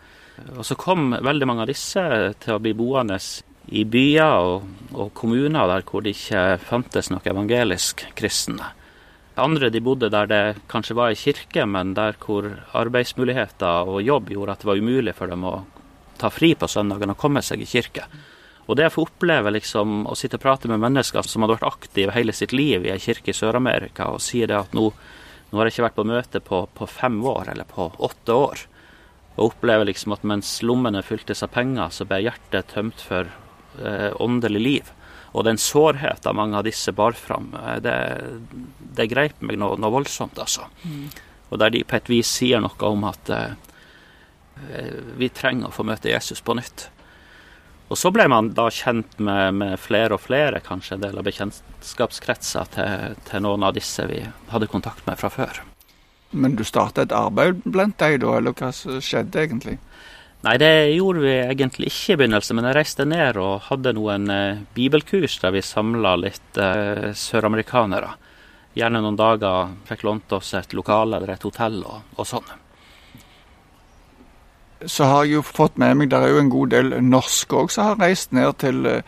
og, 0.56 0.64
så 0.66 0.74
kom 0.80 1.12
veldig 1.12 1.46
mange 1.46 1.66
av 1.66 1.70
disse 1.70 2.02
til 2.42 2.56
å 2.56 2.62
bli 2.64 2.72
boende 2.74 3.20
i 3.68 3.84
byer 3.84 4.48
og, 4.48 4.66
og 4.96 5.12
kommuner 5.14 5.68
der 5.70 5.84
hvor 5.86 6.02
det 6.02 6.16
ikke 6.16 6.56
fantes 6.64 7.12
noe 7.12 7.22
evangelisk 7.28 8.08
kristne. 8.18 8.72
Andre 9.38 9.70
de 9.70 9.80
bodde 9.84 10.10
der 10.10 10.26
det 10.30 10.42
kanskje 10.70 10.96
var 10.98 11.12
ei 11.12 11.18
kirke, 11.18 11.66
men 11.66 11.94
der 11.94 12.16
hvor 12.22 12.48
arbeidsmuligheter 12.76 13.88
og 13.88 14.02
jobb 14.02 14.32
gjorde 14.34 14.56
at 14.56 14.64
det 14.64 14.70
var 14.70 14.80
umulig 14.82 15.14
for 15.14 15.30
dem 15.30 15.46
å 15.46 15.54
ta 16.18 16.30
fri 16.34 16.54
på 16.58 16.68
søndagen 16.68 17.14
og 17.14 17.20
komme 17.20 17.42
seg 17.46 17.62
i 17.62 17.68
kirke. 17.68 18.08
Og 18.68 18.76
det 18.76 18.90
å 18.90 18.92
få 18.92 19.06
oppleve 19.06 19.52
liksom, 19.54 20.02
å 20.10 20.16
sitte 20.18 20.36
og 20.36 20.44
prate 20.44 20.68
med 20.68 20.82
mennesker 20.82 21.24
som 21.24 21.44
hadde 21.44 21.56
vært 21.56 21.70
aktive 21.70 22.12
hele 22.16 22.34
sitt 22.36 22.52
liv 22.52 22.84
i 22.84 22.92
ei 22.92 23.00
kirke 23.00 23.32
i 23.32 23.36
Sør-Amerika, 23.36 24.10
og 24.12 24.20
si 24.20 24.42
det 24.44 24.58
at 24.58 24.74
nå, 24.76 24.90
nå, 24.90 25.56
har 25.56 25.68
jeg 25.68 25.78
ikke 25.78 25.86
vært 25.86 25.96
på 25.96 26.08
møte 26.10 26.42
på, 26.44 26.60
på, 26.76 26.90
fem 26.90 27.16
år, 27.24 27.54
eller 27.54 27.68
på 27.70 27.88
åtte 28.10 28.36
år, 28.36 28.66
og 29.38 29.54
oppleve 29.54 29.88
liksom 29.88 30.12
at 30.18 30.26
mens 30.26 30.58
lommene 30.66 31.00
fyltes 31.06 31.44
av 31.46 31.54
penger, 31.54 31.94
så 31.94 32.04
ble 32.10 32.20
hjertet 32.26 32.68
tømt 32.74 33.00
for 33.00 33.30
eh, 33.80 34.10
åndelig 34.20 34.64
liv. 34.66 34.92
Og 35.36 35.44
den 35.44 35.60
sårheten 35.60 36.36
mange 36.36 36.56
av 36.58 36.66
disse 36.66 36.92
bar 36.96 37.16
fram, 37.18 37.50
eh, 37.54 37.78
det, 37.84 37.96
det 38.96 39.08
greip 39.12 39.40
meg 39.44 39.60
noe, 39.60 39.78
noe 39.80 39.94
voldsomt, 39.98 40.38
altså. 40.40 40.68
Mm. 40.84 41.08
Og 41.48 41.60
der 41.62 41.72
de 41.72 41.84
på 41.88 41.96
et 41.96 42.12
vis 42.12 42.30
sier 42.40 42.62
noe 42.64 42.92
om 42.92 43.08
at 43.08 43.32
eh, 43.32 43.50
eh 44.68 44.94
vi 45.18 45.28
trenger 45.28 45.68
å 45.68 45.74
få 45.74 45.84
møte 45.86 46.10
Jesus 46.10 46.40
på 46.44 46.56
nytt. 46.58 46.88
Og 47.88 47.96
så 47.96 48.10
ble 48.12 48.26
man 48.28 48.50
da 48.56 48.66
kjent 48.72 49.16
med, 49.18 49.54
med 49.62 49.78
flere 49.80 50.18
og 50.18 50.20
flere, 50.26 50.60
kanskje 50.64 50.98
en 50.98 51.04
del 51.06 51.18
av 51.18 51.24
bekjentskapskretser 51.24 52.68
til, 52.74 53.16
til, 53.24 53.44
noen 53.44 53.64
av 53.64 53.72
disse 53.76 54.04
vi 54.10 54.20
hadde 54.52 54.68
kontakt 54.68 55.06
med 55.08 55.16
fra 55.20 55.30
før. 55.32 55.62
Men 56.30 56.58
du 56.58 56.64
starta 56.68 57.06
et 57.06 57.14
arbeid 57.16 57.62
blant 57.64 57.96
deg 58.00 58.18
da, 58.20 58.34
eller 58.36 58.52
hva 58.52 58.68
skjedde 58.76 59.40
egentlig? 59.40 59.78
Nei, 60.46 60.54
det 60.62 60.94
gjorde 60.94 61.24
vi 61.24 61.32
egentlig 61.34 61.88
ikke 61.90 62.14
i 62.14 62.18
begynnelsen, 62.20 62.54
men 62.54 62.68
jeg 62.68 62.76
reiste 62.78 63.08
ned 63.08 63.40
og 63.42 63.64
hadde 63.66 63.94
noen 63.96 64.30
eh, 64.30 64.60
bibelkurs 64.76 65.40
der 65.42 65.56
vi 65.56 65.64
samla 65.66 66.14
litt 66.20 66.60
eh, 66.62 67.10
søramerikanere. 67.10 68.12
Gjerne 68.78 69.02
noen 69.02 69.18
dager 69.18 69.74
fikk 69.88 70.06
lånt 70.06 70.38
oss 70.38 70.54
et 70.54 70.76
lokale 70.78 71.18
eller 71.18 71.34
et 71.34 71.46
hotell 71.48 71.82
og, 71.82 72.14
og 72.14 72.28
sånn 72.28 72.46
så 74.86 75.04
har 75.10 75.24
jeg 75.24 75.38
jo 75.38 75.42
fått 75.42 75.78
med 75.78 75.96
meg 75.98 76.10
Det 76.10 76.18
er 76.18 76.32
jo 76.32 76.42
en 76.42 76.52
god 76.52 76.70
del 76.74 76.92
norske 77.02 77.56
òg 77.56 77.72
som 77.74 77.90
har 77.90 77.98
reist 77.98 78.34
ned 78.36 78.58
til 78.62 78.86
eh, 78.86 79.02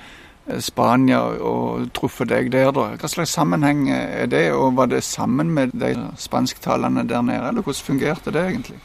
Spania 0.58 1.20
og 1.46 1.90
truffet 1.94 2.30
deg 2.32 2.48
der. 2.50 2.72
da. 2.74 2.88
Hva 2.98 3.10
slags 3.10 3.36
sammenheng 3.36 3.84
er 3.92 4.26
det, 4.26 4.48
og 4.50 4.74
var 4.74 4.88
det 4.90 5.04
sammen 5.06 5.52
med 5.54 5.76
de 5.78 5.92
spansktalende 6.18 7.04
der 7.06 7.22
nede, 7.22 7.52
eller 7.52 7.62
hvordan 7.62 7.86
fungerte 7.86 8.34
det 8.34 8.42
egentlig? 8.48 8.80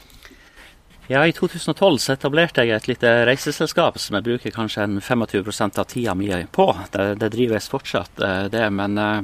Ja, 1.07 1.27
I 1.27 1.33
2012 1.33 1.97
så 1.97 2.13
etablerte 2.15 2.63
jeg 2.65 2.73
et 2.73 2.87
lite 2.89 3.09
reiseselskap 3.29 3.99
som 4.01 4.15
jeg 4.17 4.25
bruker 4.25 4.53
kanskje 4.53 4.87
en 4.87 4.95
25% 4.97 5.77
av 5.77 5.85
tida 5.85 6.15
mi 6.17 6.31
på. 6.51 6.65
Det, 6.91 7.03
det 7.21 7.29
drives 7.35 7.69
fortsatt, 7.69 8.21
eh, 8.25 8.45
det. 8.49 8.63
Men 8.73 8.97
uh, 8.97 9.19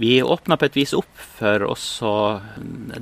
vi 0.00 0.22
åpna 0.22 0.56
på 0.56 0.64
et 0.64 0.78
vis 0.80 0.94
opp 0.96 1.12
for 1.36 1.66
også 1.68 2.12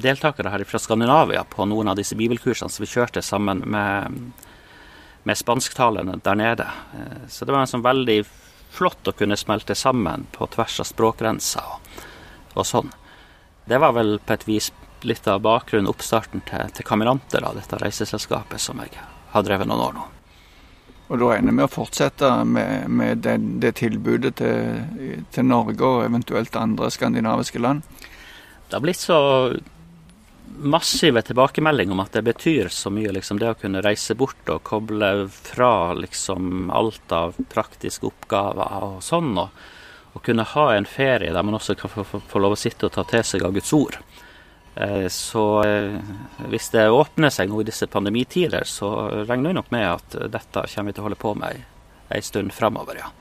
deltakere 0.02 0.50
her 0.50 0.66
fra 0.66 0.82
Skandinavia 0.82 1.44
på 1.46 1.68
noen 1.70 1.92
av 1.92 2.00
disse 2.00 2.18
bibelkursene 2.18 2.74
som 2.74 2.82
vi 2.82 2.90
kjørte 2.90 3.22
sammen 3.22 3.62
med, 3.70 4.18
med 5.22 5.38
spansktalende 5.38 6.18
der 6.26 6.40
nede. 6.42 6.66
Uh, 6.90 7.22
så 7.30 7.46
det 7.46 7.54
var 7.54 7.62
en 7.62 7.70
sånn 7.70 7.86
veldig 7.86 8.24
flott 8.74 9.06
å 9.06 9.14
kunne 9.14 9.38
smelte 9.38 9.78
sammen 9.78 10.26
på 10.34 10.50
tvers 10.56 10.80
av 10.82 10.90
språkgrenser 10.90 11.62
og, 11.62 12.02
og 12.58 12.66
sånn. 12.66 12.90
Det 13.70 13.78
var 13.78 13.94
vel 13.94 14.18
på 14.18 14.34
et 14.34 14.48
vis 14.50 14.74
litt 15.04 15.28
av 15.28 15.42
bakgrunnen, 15.44 15.90
oppstarten 15.90 16.42
til, 16.48 16.70
til 16.74 16.86
Kameranter, 16.88 17.44
dette 17.56 17.78
reiseselskapet 17.80 18.62
som 18.62 18.80
jeg 18.82 18.96
har 19.34 19.46
drevet 19.46 19.68
noen 19.68 19.86
år 19.88 19.96
nå. 19.98 20.08
Og 21.12 21.20
da 21.20 21.34
regner 21.34 21.52
vi 21.52 21.58
med 21.58 21.66
å 21.66 21.72
fortsette 21.72 22.30
med, 22.48 22.88
med 22.88 23.20
det, 23.26 23.36
det, 23.60 23.74
tilbudet 23.82 24.32
til, 24.40 24.80
til, 25.34 25.46
Norge 25.46 25.84
og 25.84 26.06
eventuelt 26.06 26.56
andre 26.56 26.88
skandinaviske 26.92 27.60
land? 27.60 27.84
Det 28.64 28.78
har 28.78 28.84
blitt 28.84 29.02
så 29.02 29.18
massive 30.64 31.20
tilbakemeldinger 31.26 31.92
om 31.92 32.00
at 32.00 32.16
det 32.16 32.24
betyr 32.24 32.72
så 32.72 32.90
mye. 32.94 33.12
Liksom, 33.12 33.38
det 33.38 33.52
å 33.52 33.58
kunne 33.60 33.84
reise 33.84 34.16
bort 34.16 34.48
og 34.48 34.64
koble 34.64 35.28
fra 35.28 35.92
liksom, 35.98 36.70
alt 36.72 37.12
av 37.12 37.36
praktiske 37.52 38.08
oppgaver 38.08 38.88
og 38.88 39.02
sånn. 39.04 39.34
Og, 39.44 39.64
og 40.14 40.24
kunne 40.24 40.46
ha 40.54 40.66
en 40.72 40.88
ferie 40.88 41.34
der 41.34 41.44
man 41.44 41.58
også 41.58 41.76
kan 41.76 41.92
få, 41.92 42.06
få, 42.08 42.22
få 42.30 42.40
lov 42.40 42.56
å 42.56 42.60
sitte 42.64 42.88
og 42.88 42.96
ta 42.96 43.04
til 43.10 43.26
seg 43.28 43.44
av 43.44 43.52
Guds 43.56 43.76
ord. 43.76 44.00
Eh, 44.74 45.08
så 45.08 45.44
eh, 45.64 45.98
hvis 46.50 46.70
det 46.74 46.88
åpner 46.90 47.30
seg 47.30 47.50
nå 47.50 47.62
i 47.62 47.68
disse 47.68 47.86
pandemitider, 47.90 48.66
så 48.66 48.90
regner 49.24 49.52
vi 49.52 49.58
nok 49.60 49.70
med 49.74 49.86
at 49.90 50.16
dette 50.32 50.66
kommer 50.74 50.90
vi 50.90 50.96
til 50.96 51.04
å 51.04 51.08
holde 51.08 51.20
på 51.20 51.34
med 51.38 51.62
ei 52.14 52.22
stund 52.22 52.52
framover, 52.52 52.98
ja. 53.04 53.12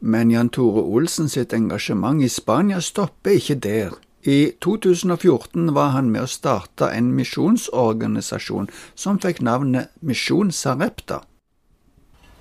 Men 0.00 0.30
Jan 0.32 0.48
Tore 0.48 0.80
Olsen 0.80 1.28
sitt 1.28 1.52
engasjement 1.52 2.22
i 2.24 2.28
Spania 2.32 2.80
stopper 2.80 3.36
ikke 3.36 3.58
der. 3.60 3.98
I 4.24 4.52
2014 4.60 5.72
var 5.76 5.92
han 5.94 6.10
med 6.12 6.24
å 6.24 6.28
starte 6.28 6.90
en 6.92 7.12
misjonsorganisasjon 7.16 8.68
som 8.94 9.20
fikk 9.20 9.40
navnet 9.44 9.92
Misjon 10.04 10.52
Sarepta. 10.52 11.22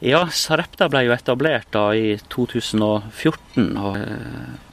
Ja, 0.03 0.25
Sarepta 0.31 0.87
ble 0.91 1.05
jo 1.07 1.15
etablert 1.15 1.71
da 1.75 1.89
i 1.95 2.15
2014. 2.31 3.75
og 3.75 3.99
eh, 3.99 4.68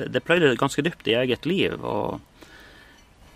det, 0.00 0.10
det 0.16 0.24
pløyde 0.24 0.56
ganske 0.58 0.84
dypt 0.84 1.08
i 1.08 1.18
eget 1.20 1.46
liv. 1.48 1.78
og 1.84 2.20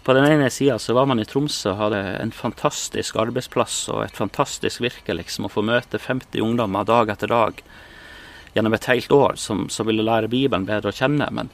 på 0.04 0.12
den 0.12 0.26
ene 0.28 0.50
sida 0.50 0.78
så 0.78 0.92
var 0.92 1.06
man 1.08 1.20
i 1.20 1.24
Tromsø 1.24 1.70
og 1.70 1.78
hadde 1.78 2.00
en 2.20 2.32
fantastisk 2.32 3.16
arbeidsplass 3.16 3.86
og 3.88 4.02
et 4.04 4.18
fantastisk 4.18 4.82
virke, 4.84 5.16
liksom, 5.16 5.46
å 5.48 5.52
få 5.52 5.64
møte 5.64 5.96
50 5.96 6.44
ungdommer 6.44 6.84
dag 6.84 7.14
etter 7.14 7.32
dag 7.32 7.62
gjennom 8.52 8.76
et 8.76 8.88
helt 8.90 9.14
år 9.16 9.40
som, 9.40 9.64
som 9.72 9.88
ville 9.88 10.04
lære 10.04 10.28
Bibelen 10.28 10.68
bedre 10.68 10.92
å 10.92 10.94
kjenne. 10.98 11.30
Men 11.32 11.48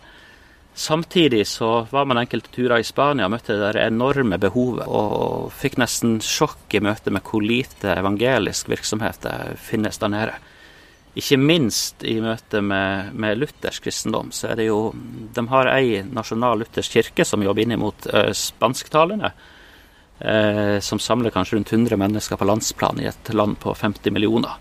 samtidig 0.75 1.45
så 1.47 1.87
var 1.95 2.11
man 2.11 2.19
enkelte 2.25 2.51
turer 2.57 2.83
i 2.83 2.89
Spania 2.89 3.29
og 3.29 3.37
møtte 3.37 3.55
det 3.61 3.85
enorme 3.85 4.41
behovet, 4.43 4.83
og 4.83 5.55
fikk 5.55 5.79
nesten 5.79 6.19
sjokk 6.19 6.75
i 6.75 6.83
møte 6.83 7.15
med 7.15 7.23
hvor 7.31 7.47
lite 7.47 7.95
evangelisk 8.01 8.73
virksomhet 8.73 9.23
det 9.29 9.37
finnes 9.63 10.03
der 10.03 10.11
nede 10.11 10.41
ikke 11.19 11.39
minst 11.43 12.05
i 12.07 12.21
møte 12.23 12.61
med, 12.63 13.15
med, 13.19 13.39
luthersk 13.41 13.83
kristendom, 13.83 14.31
så 14.31 14.53
er 14.53 14.61
det 14.61 14.69
jo 14.69 14.93
De 15.35 15.43
har 15.51 15.71
ei 15.73 16.05
nasjonal 16.07 16.63
luthersk 16.63 16.95
kirke 16.95 17.27
som 17.27 17.43
jobber 17.43 17.65
inn 17.65 17.79
mot 17.83 18.07
uh, 18.13 18.31
spansktalende. 18.37 19.33
Uh, 20.21 20.79
som 20.85 21.01
samler 21.01 21.33
kanskje 21.35 21.57
rundt 21.57 21.73
100 21.73 21.97
mennesker 21.99 22.39
på 22.39 22.47
landsplan 22.47 23.01
i 23.01 23.09
et 23.11 23.33
land 23.35 23.59
på 23.59 23.75
50 23.75 24.15
millioner. 24.15 24.59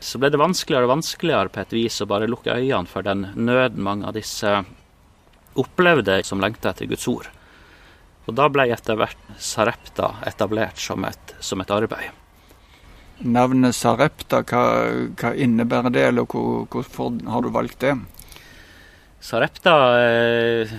Så 0.00 0.20
ble 0.20 0.30
det 0.32 0.40
vanskeligere 0.40 0.88
og 0.88 0.94
vanskeligere 0.94 1.52
på 1.52 1.62
et 1.62 1.74
vis 1.76 2.00
å 2.00 2.08
bare 2.08 2.28
lukke 2.30 2.54
øynene 2.54 2.88
for 2.88 3.04
den 3.04 3.30
nøden 3.34 3.82
mange 3.82 4.08
av 4.08 4.16
disse 4.16 4.60
opplevde 5.56 6.20
som 6.24 6.40
lengta 6.40 6.72
etter 6.72 6.88
Guds 6.88 7.08
ord. 7.08 7.28
Og 8.26 8.36
da 8.36 8.48
ble 8.52 8.68
etter 8.74 8.98
hvert 8.98 9.34
Sarepta 9.38 10.16
etablert 10.28 10.80
som 10.82 11.04
et, 11.08 11.36
som 11.40 11.60
et 11.62 11.72
arbeid. 11.72 12.25
Navnet 13.24 13.72
Sarepta, 13.72 14.42
hva, 14.44 14.64
hva 15.16 15.32
innebærer 15.32 15.92
det, 15.94 16.02
eller 16.10 16.26
hvor, 16.28 16.66
hvorfor 16.68 17.14
har 17.30 17.44
du 17.44 17.48
valgt 17.54 17.80
det? 17.80 17.94
Sarepta 19.24 19.72
eh, 20.02 20.74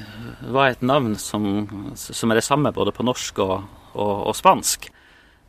var 0.54 0.70
et 0.70 0.84
navn 0.86 1.16
som, 1.20 1.66
som, 1.98 2.32
er 2.32 2.40
det 2.40 2.46
samme 2.46 2.72
både 2.72 2.94
på 2.94 3.04
norsk 3.08 3.42
og, 3.44 3.56
og, 3.98 4.14
og 4.30 4.38
spansk. 4.38 4.88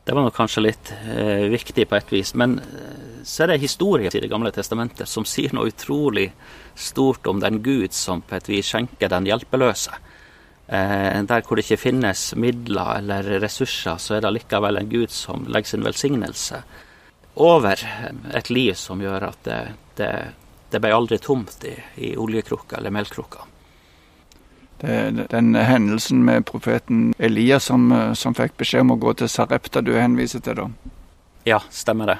Det 0.03 0.15
var 0.17 0.25
nok 0.25 0.35
kanskje 0.35 0.65
litt 0.65 0.91
eh, 1.05 1.45
viktig 1.53 1.85
på 1.85 1.99
et 1.99 2.11
vis. 2.11 2.33
Men 2.33 2.57
eh, 2.57 3.21
så 3.23 3.45
er 3.45 3.53
det 3.53 3.61
historier 3.61 4.09
i 4.09 4.23
Det 4.23 4.31
gamle 4.31 4.51
testamentet 4.51 5.07
som 5.07 5.27
sier 5.27 5.53
noe 5.53 5.69
utrolig 5.69 6.31
stort 6.73 7.27
om 7.29 7.39
den 7.43 7.61
Gud 7.61 7.93
som 7.93 8.25
på 8.25 8.39
et 8.39 8.49
vis 8.49 8.73
skjenker 8.73 9.13
den 9.13 9.29
hjelpeløse. 9.29 9.93
Eh, 10.69 11.23
der 11.25 11.41
hvor 11.41 11.57
det 11.57 11.65
ikke 11.65 11.81
finnes 11.81 12.35
midler 12.37 12.99
eller 12.99 13.41
ressurser, 13.41 13.97
så 13.97 14.15
er 14.15 14.21
det 14.21 14.35
likevel 14.35 14.77
en 14.77 14.91
Gud 14.91 15.09
som 15.09 15.47
legger 15.49 15.73
sin 15.73 15.85
velsignelse 15.85 16.61
over 17.41 17.81
et 18.35 18.49
liv 18.53 18.75
som 18.77 19.01
gjør 19.01 19.29
at 19.31 19.39
det, 19.47 19.59
det, 19.97 20.11
det 20.69 20.81
ble 20.83 20.91
aldri 20.93 21.17
tomt 21.23 21.65
i, 21.65 21.73
i 22.05 22.11
oljekrukka 22.19 22.77
eller 22.77 22.93
melkrukka. 22.93 23.47
Den 24.79 25.55
hendelsen 25.55 26.21
med 26.23 26.45
profeten 26.47 27.13
Elias 27.17 27.65
som, 27.67 27.89
som 28.15 28.35
fikk 28.37 28.53
beskjed 28.61 28.85
om 28.85 28.93
å 28.95 28.99
gå 29.01 29.15
til 29.19 29.31
Sarepta 29.31 29.81
du 29.83 29.91
henviser 29.97 30.43
til, 30.43 30.61
da? 30.61 30.93
Ja, 31.49 31.59
stemmer 31.73 32.13
det. 32.13 32.19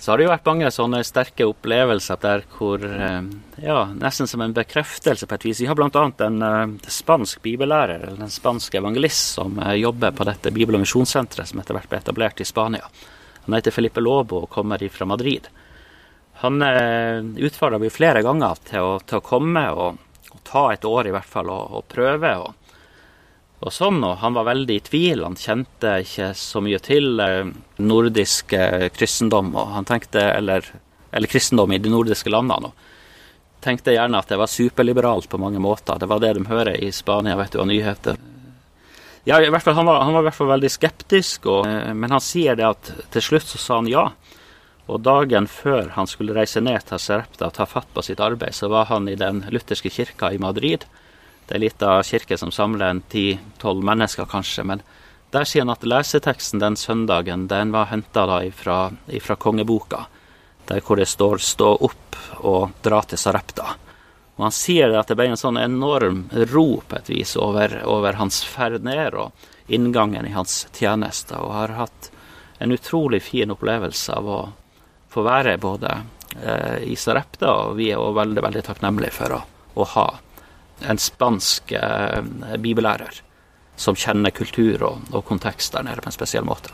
Så 0.00 0.10
har 0.10 0.18
det 0.18 0.24
jo 0.24 0.30
vært 0.32 0.46
mange 0.48 0.68
sånne 0.72 1.02
sterke 1.04 1.44
opplevelser 1.44 2.20
der 2.22 2.44
hvor 2.54 2.80
eh, 2.80 3.20
Ja, 3.60 3.82
nesten 3.92 4.28
som 4.30 4.40
en 4.40 4.54
bekreftelse 4.56 5.28
på 5.28 5.36
et 5.36 5.44
vis. 5.44 5.60
Vi 5.60 5.68
har 5.68 5.76
bl.a. 5.76 6.04
en 6.24 6.38
uh, 6.40 6.88
spansk 6.88 7.42
bibellærer, 7.44 8.06
eller 8.06 8.24
en 8.24 8.32
spansk 8.32 8.78
evangelist, 8.80 9.34
som 9.36 9.58
uh, 9.60 9.74
jobber 9.76 10.14
på 10.16 10.24
dette 10.24 10.52
bibel- 10.56 10.78
og 10.78 10.86
misjonssenteret 10.86 11.50
som 11.50 11.60
etter 11.60 11.76
hvert 11.76 11.90
ble 11.92 12.00
etablert 12.00 12.40
i 12.40 12.48
Spania. 12.48 12.88
Han 13.44 13.58
heter 13.58 13.76
Felipe 13.76 14.00
Lobo 14.00 14.46
og 14.46 14.52
kommer 14.54 14.80
fra 14.88 15.08
Madrid. 15.10 15.50
Han 16.40 16.64
uh, 16.64 17.20
utfordra 17.36 17.82
meg 17.82 17.92
flere 17.92 18.24
ganger 18.24 18.64
til 18.70 18.86
å, 18.86 18.96
til 19.04 19.20
å 19.20 19.26
komme 19.26 19.66
og, 19.76 20.00
og, 20.30 20.40
ta 20.48 20.70
et 20.72 20.88
år 20.88 21.10
i 21.10 21.12
hvert 21.12 21.28
fall 21.28 21.52
og, 21.52 21.76
og 21.76 21.88
prøve. 21.92 22.32
og 22.40 22.59
og 23.60 23.72
sånn, 23.76 23.98
og 24.06 24.20
han 24.22 24.36
var 24.36 24.46
veldig 24.48 24.76
i 24.78 24.84
tvil. 24.84 25.24
Han 25.26 25.36
kjente 25.36 25.98
ikke 26.04 26.30
så 26.38 26.62
mye 26.64 26.78
til 26.80 27.20
eh, 27.20 27.50
nordisk 27.84 28.54
eh, 28.56 28.88
kristendom, 28.94 29.52
og 29.52 29.74
han 29.74 29.88
tenkte, 29.88 30.22
eller, 30.38 30.64
eller, 31.12 31.28
kristendom 31.28 31.74
i 31.76 31.80
de 31.82 31.92
nordiske 31.92 32.32
landene. 32.32 32.70
og 32.70 33.60
Tenkte 33.60 33.92
gjerne 33.92 34.22
at 34.22 34.30
det 34.32 34.38
var 34.40 34.48
superliberalt 34.48 35.28
på 35.28 35.40
mange 35.42 35.60
måter. 35.60 36.00
Det 36.00 36.08
var 36.08 36.22
det 36.22 36.32
de 36.38 36.46
hører 36.48 36.80
i 36.80 36.88
Spania, 36.96 37.36
vet 37.36 37.52
du, 37.52 37.60
av 37.60 37.68
nyheter. 37.68 38.16
Ja, 39.28 39.36
i 39.36 39.50
hvert 39.52 39.66
fall, 39.66 39.76
han, 39.76 39.84
var, 39.84 40.00
han 40.06 40.16
var 40.16 40.24
i 40.24 40.28
hvert 40.30 40.38
fall 40.38 40.54
veldig 40.54 40.72
skeptisk, 40.72 41.50
og, 41.52 41.68
eh, 41.68 41.92
men 41.92 42.16
han 42.16 42.24
sier 42.24 42.56
det 42.56 42.64
at 42.64 42.92
til 43.12 43.26
slutt 43.28 43.52
så 43.52 43.60
sa 43.60 43.82
han 43.82 43.92
ja. 43.92 44.06
Og 44.90 45.04
dagen 45.04 45.44
før 45.46 45.92
han 45.98 46.08
skulle 46.08 46.32
reise 46.34 46.64
ned 46.64 46.80
til 46.88 46.98
Serepta 46.98 47.50
og 47.50 47.58
ta 47.60 47.68
fatt 47.68 47.92
på 47.92 48.02
sitt 48.08 48.24
arbeid, 48.24 48.56
så 48.56 48.72
var 48.72 48.88
han 48.88 49.04
i 49.06 49.20
den 49.20 49.44
lutherske 49.52 49.92
kirka 49.92 50.32
i 50.32 50.40
Madrid 50.40 50.88
det 51.50 51.56
er 51.56 51.64
ei 51.64 51.66
lita 51.66 51.94
kirke 52.06 52.36
som 52.38 52.52
samler 52.54 52.92
en 52.92 53.00
ti-tolv 53.10 53.82
mennesker, 53.82 54.28
kanskje. 54.30 54.62
Men 54.70 54.82
der 55.34 55.42
sier 55.42 55.64
han 55.64 55.72
at 55.74 55.82
leseteksten 55.82 56.62
den 56.62 56.76
søndagen 56.78 57.48
den 57.50 57.72
var 57.74 57.88
henta 57.90 58.22
fra 58.54 58.76
ifra 59.10 59.36
kongeboka, 59.36 60.06
der 60.68 60.80
hvor 60.80 60.96
det 60.96 61.08
står 61.08 61.38
'stå 61.38 61.72
opp 61.80 62.16
og 62.46 62.70
dra 62.82 63.02
til 63.02 63.18
Sarepta'. 63.18 63.74
Og 64.36 64.44
Han 64.44 64.52
sier 64.52 64.94
at 64.94 65.08
det 65.08 65.16
ble 65.16 65.26
en 65.26 65.36
sånn 65.36 65.58
enorm 65.58 66.30
ro 66.30 66.82
på 66.88 66.96
et 66.96 67.10
vis 67.10 67.36
over, 67.36 67.82
over 67.84 68.12
hans 68.12 68.44
ferd 68.44 68.84
ned 68.84 69.14
og 69.14 69.32
inngangen 69.66 70.26
i 70.26 70.32
hans 70.32 70.68
tjeneste, 70.72 71.34
og 71.34 71.52
har 71.52 71.68
hatt 71.68 72.10
en 72.58 72.72
utrolig 72.72 73.22
fin 73.22 73.50
opplevelse 73.50 74.12
av 74.12 74.28
å 74.28 74.52
få 75.08 75.22
være 75.22 75.58
både 75.58 76.02
eh, 76.42 76.78
i 76.92 76.96
Sarepta, 76.96 77.52
og 77.52 77.76
vi 77.76 77.90
er 77.90 77.98
også 77.98 78.20
veldig, 78.22 78.42
veldig 78.42 78.62
takknemlige 78.62 79.10
for 79.10 79.32
å, 79.32 79.42
å 79.74 79.84
ha 79.84 80.20
en 80.88 80.98
spansk 81.00 81.72
eh, 81.72 82.20
bibellærer 82.58 83.22
som 83.80 83.96
kjenner 83.96 84.32
kultur 84.34 84.82
og, 84.84 85.08
og, 85.12 85.24
kontekst 85.28 85.74
der 85.74 85.86
nede 85.86 86.02
på 86.04 86.10
en 86.10 86.16
spesiell 86.16 86.46
måte. 86.46 86.72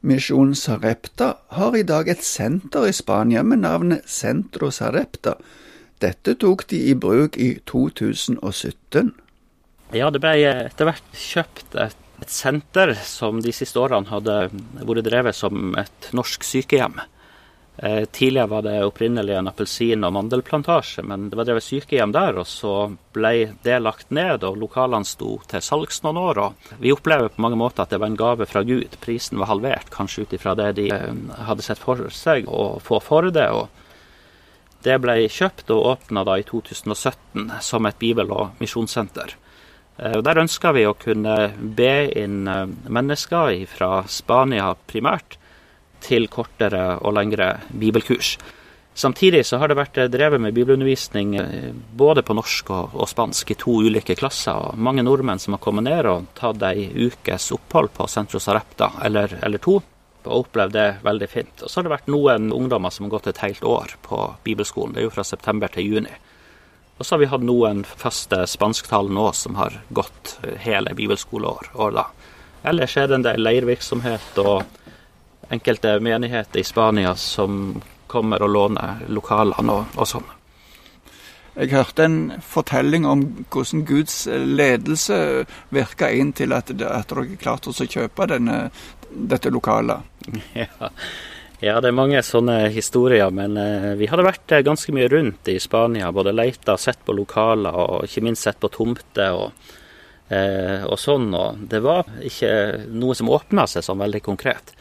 Misjon 0.00 0.54
Sarepta 0.56 1.34
har 1.56 1.76
i 1.76 1.84
dag 1.84 2.08
et 2.08 2.24
senter 2.24 2.86
i 2.88 2.92
Spania 2.96 3.42
med 3.44 3.62
navnet 3.64 4.08
Centro 4.08 4.70
Sarepta. 4.72 5.36
Dette 6.00 6.36
tok 6.40 6.64
de 6.72 6.80
i 6.88 6.94
bruk 6.96 7.36
i 7.36 7.54
2017. 7.68 9.10
Ja, 9.92 10.08
det 10.08 10.22
ble 10.22 10.34
etter 10.48 10.88
hvert 10.88 11.16
kjøpt 11.16 11.76
et, 11.76 11.96
et 12.22 12.32
senter 12.32 12.94
som 13.04 13.42
de 13.44 13.52
siste 13.52 13.80
årene 13.80 14.08
hadde 14.08 14.36
vært 14.80 15.08
drevet 15.08 15.36
som 15.36 15.74
et 15.80 16.12
norsk 16.16 16.46
sykehjem. 16.48 17.00
Eh, 17.82 18.04
tidligere 18.04 18.46
var 18.46 18.62
det 18.62 18.84
opprinnelig 18.84 19.34
en 19.34 19.48
appelsin- 19.48 20.04
og 20.04 20.12
mandelplantasje, 20.12 21.02
men 21.02 21.30
det 21.30 21.36
var 21.38 21.46
drevet 21.48 21.64
sykehjem 21.64 22.12
der, 22.12 22.36
og 22.36 22.44
så 22.44 22.72
ble 23.16 23.54
det 23.64 23.78
lagt 23.80 24.10
ned, 24.12 24.44
og 24.44 24.58
lokalene 24.60 25.08
sto 25.08 25.38
til 25.48 25.64
salgs 25.64 26.02
noen 26.04 26.18
år. 26.20 26.38
og 26.38 26.76
Vi 26.78 26.92
opplever 26.92 27.32
på 27.32 27.40
mange 27.40 27.56
måter 27.56 27.82
at 27.82 27.88
det 27.88 28.00
var 28.00 28.12
en 28.12 28.20
gave 28.20 28.44
fra 28.44 28.62
Gud. 28.62 28.98
Prisen 29.00 29.38
var 29.38 29.46
halvert, 29.46 29.88
kanskje 29.90 30.26
ut 30.26 30.32
ifra 30.36 30.54
det 30.54 30.74
de 30.76 30.90
eh, 30.92 31.14
hadde 31.48 31.64
sett 31.64 31.80
for 31.80 32.10
seg 32.10 32.44
å 32.44 32.78
få 32.84 33.00
for 33.00 33.30
det. 33.30 33.48
og 33.48 33.68
det 34.82 35.00
ble 35.00 35.28
kjøpt 35.28 35.70
og 35.70 35.86
åpna 35.96 36.24
i 36.38 36.42
2017 36.42 37.50
som 37.60 37.86
et 37.86 37.98
bibel- 37.98 38.30
og 38.30 38.60
misjonssenter. 38.60 39.36
Eh, 39.96 40.20
der 40.20 40.44
ønska 40.44 40.72
vi 40.72 40.84
å 40.84 40.92
kunne 40.92 41.54
be 41.56 42.12
inn 42.12 42.44
mennesker 42.88 43.66
fra 43.66 44.04
Spania 44.06 44.74
primært, 44.86 45.39
til 46.04 46.28
kortere 46.32 46.96
og 47.00 47.14
lengre 47.16 47.52
bibelkurs. 47.70 48.36
Samtidig 48.94 49.46
så 49.46 49.56
har 49.56 49.70
det 49.70 49.78
vært 49.78 49.98
drevet 50.12 50.42
med 50.42 50.54
bibelundervisning 50.54 51.36
eh, 51.38 51.70
både 51.96 52.24
på 52.26 52.34
norsk 52.36 52.72
og, 52.74 53.06
spansk 53.08 53.52
i 53.54 53.56
to 53.58 53.78
ulike 53.86 54.16
klasser. 54.18 54.52
og 54.52 54.78
Mange 54.78 55.04
nordmenn 55.06 55.40
som 55.40 55.54
har 55.56 55.62
kommet 55.62 55.86
ned 55.86 56.08
og 56.10 56.26
tatt 56.36 56.62
ei 56.68 56.88
ukes 57.06 57.50
opphold 57.54 57.94
på 57.96 58.08
Centro 58.10 58.42
Sarepta, 58.42 58.90
eller, 59.06 59.38
eller 59.46 59.62
to, 59.62 59.78
og 60.24 60.34
opplevd 60.42 60.74
det 60.74 60.88
veldig 61.06 61.28
fint. 61.30 61.62
Og 61.62 61.70
så 61.70 61.78
har 61.78 61.86
det 61.86 61.94
vært 61.94 62.10
noen 62.12 62.50
ungdommer 62.52 62.92
som 62.92 63.06
har 63.06 63.14
gått 63.14 63.30
et 63.30 63.44
helt 63.46 63.64
år 63.64 63.94
på 64.04 64.18
bibelskolen. 64.44 64.92
Det 64.96 65.04
er 65.04 65.08
jo 65.08 65.14
fra 65.14 65.24
september 65.24 65.72
til 65.72 65.86
juni. 65.94 66.12
Og 66.98 67.06
så 67.06 67.14
har 67.14 67.22
vi 67.22 67.30
hatt 67.30 67.46
noen 67.46 67.86
faste 67.88 68.42
spansktalende 68.50 69.22
òg 69.30 69.38
som 69.38 69.56
har 69.56 69.78
gått 69.96 70.34
hele 70.66 70.92
bibelskoleår. 70.98 71.70
Ellers 72.68 72.96
er 73.00 73.08
det 73.08 73.16
en 73.16 73.24
del 73.24 73.40
leirvirksomhet 73.40 74.42
og 74.42 74.66
enkelte 75.50 75.98
menigheter 76.00 76.60
i 76.60 76.64
Spania 76.64 77.14
som 77.18 77.80
kommer 78.10 78.42
og 78.42 78.50
låner 78.50 79.02
lokalene 79.08 79.80
og, 79.80 79.96
og 79.98 80.08
sånn. 80.08 80.28
Jeg 81.60 81.72
hørte 81.74 82.04
en 82.06 82.18
fortelling 82.46 83.04
om 83.10 83.24
hvordan 83.50 83.82
Guds 83.88 84.22
ledelse 84.30 85.16
virka 85.74 86.08
inn 86.14 86.30
til 86.36 86.54
at, 86.54 86.70
at 86.70 87.10
dere 87.10 87.38
klarte 87.40 87.72
å 87.72 87.86
kjøpe 87.86 88.28
denne, 88.30 88.68
dette 89.10 89.52
lokalet. 89.52 90.06
Ja. 90.54 90.90
ja. 91.60 91.80
det 91.82 91.90
er 91.90 91.96
mange 91.96 92.22
sånne 92.24 92.70
historier, 92.72 93.32
men 93.34 93.58
eh, 93.58 93.92
vi 93.98 94.08
hadde 94.08 94.24
vært 94.24 94.54
eh, 94.54 94.64
ganske 94.64 94.94
mye 94.94 95.10
rundt 95.10 95.50
i 95.50 95.58
Spania. 95.60 96.12
Både 96.14 96.32
leita, 96.32 96.78
sett 96.78 97.02
på 97.04 97.16
lokaler 97.18 97.76
og 97.76 98.06
ikke 98.06 98.24
minst 98.24 98.46
sett 98.46 98.60
på 98.62 98.70
tomter 98.72 99.36
og, 99.36 99.74
eh, 100.30 100.86
og 100.86 100.96
sånn. 101.02 101.32
Og 101.34 101.66
det 101.68 101.82
var 101.84 102.08
ikke 102.24 102.52
noe 102.94 103.18
som 103.18 103.32
åpna 103.34 103.66
seg 103.68 103.84
sånn 103.84 104.00
veldig 104.00 104.22
konkret. 104.30 104.72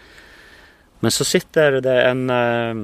Men 1.00 1.12
så 1.16 1.26
sitter 1.28 1.80
det 1.84 1.96
en, 2.10 2.26
en 2.30 2.84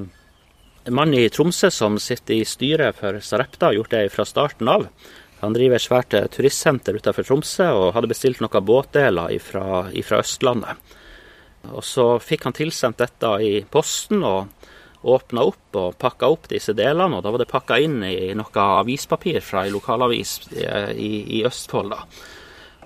eh, 0.86 0.94
mann 0.94 1.14
i 1.14 1.28
Tromsø 1.30 1.72
som 1.74 2.00
sitter 2.00 2.38
i 2.38 2.48
styret 2.48 3.00
for 3.00 3.20
Sarepta, 3.20 3.70
har 3.70 3.80
gjort 3.80 3.96
det 3.96 4.04
fra 4.14 4.26
starten 4.28 4.72
av. 4.72 4.88
Han 5.42 5.56
driver 5.56 5.78
et 5.78 5.86
svært 5.86 6.16
eh, 6.16 6.30
turistsenter 6.32 7.00
utenfor 7.00 7.28
Tromsø 7.28 7.68
og 7.74 7.92
hadde 7.98 8.12
bestilt 8.12 8.44
noen 8.44 8.66
båtdeler 8.66 9.36
fra 9.44 9.90
Østlandet. 10.22 10.96
Og 11.74 11.84
Så 11.84 12.06
fikk 12.22 12.46
han 12.46 12.56
tilsendt 12.56 13.02
dette 13.02 13.32
i 13.42 13.54
posten 13.66 14.24
og 14.24 14.48
åpna 15.06 15.44
opp 15.46 15.78
og 15.78 15.98
pakka 16.02 16.30
opp 16.34 16.48
disse 16.50 16.74
delene. 16.78 17.18
og 17.18 17.24
Da 17.26 17.34
var 17.34 17.42
det 17.42 17.52
pakka 17.52 17.80
inn 17.82 18.00
i 18.06 18.34
noe 18.38 18.66
avispapir 18.80 19.42
fra 19.42 19.66
ei 19.66 19.74
lokalavis 19.74 20.40
eh, 20.54 20.92
i, 20.94 21.12
i 21.40 21.44
Østfold. 21.46 21.94
da. 21.94 22.06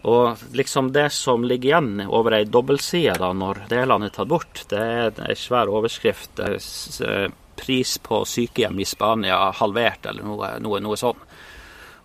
Og 0.08 0.40
liksom 0.56 0.94
det 0.96 1.10
som 1.12 1.44
ligger 1.44 1.70
igjen 1.70 2.08
over 2.08 2.38
ei 2.38 2.46
dobbeltside 2.48 3.18
da, 3.20 3.34
når 3.36 3.66
delene 3.72 4.08
er 4.08 4.16
tatt 4.16 4.32
bort, 4.32 4.64
det 4.72 4.80
er 4.80 5.24
ei 5.28 5.36
svær 5.36 5.72
overskrift. 5.72 6.40
Eh, 6.40 7.28
pris 7.60 7.98
på 8.00 8.22
sykehjem 8.24 8.80
i 8.80 8.88
Spania 8.88 9.50
halvert, 9.60 10.06
eller 10.08 10.24
noe, 10.24 10.54
noe, 10.64 10.80
noe 10.80 11.00
sånn. 11.00 11.20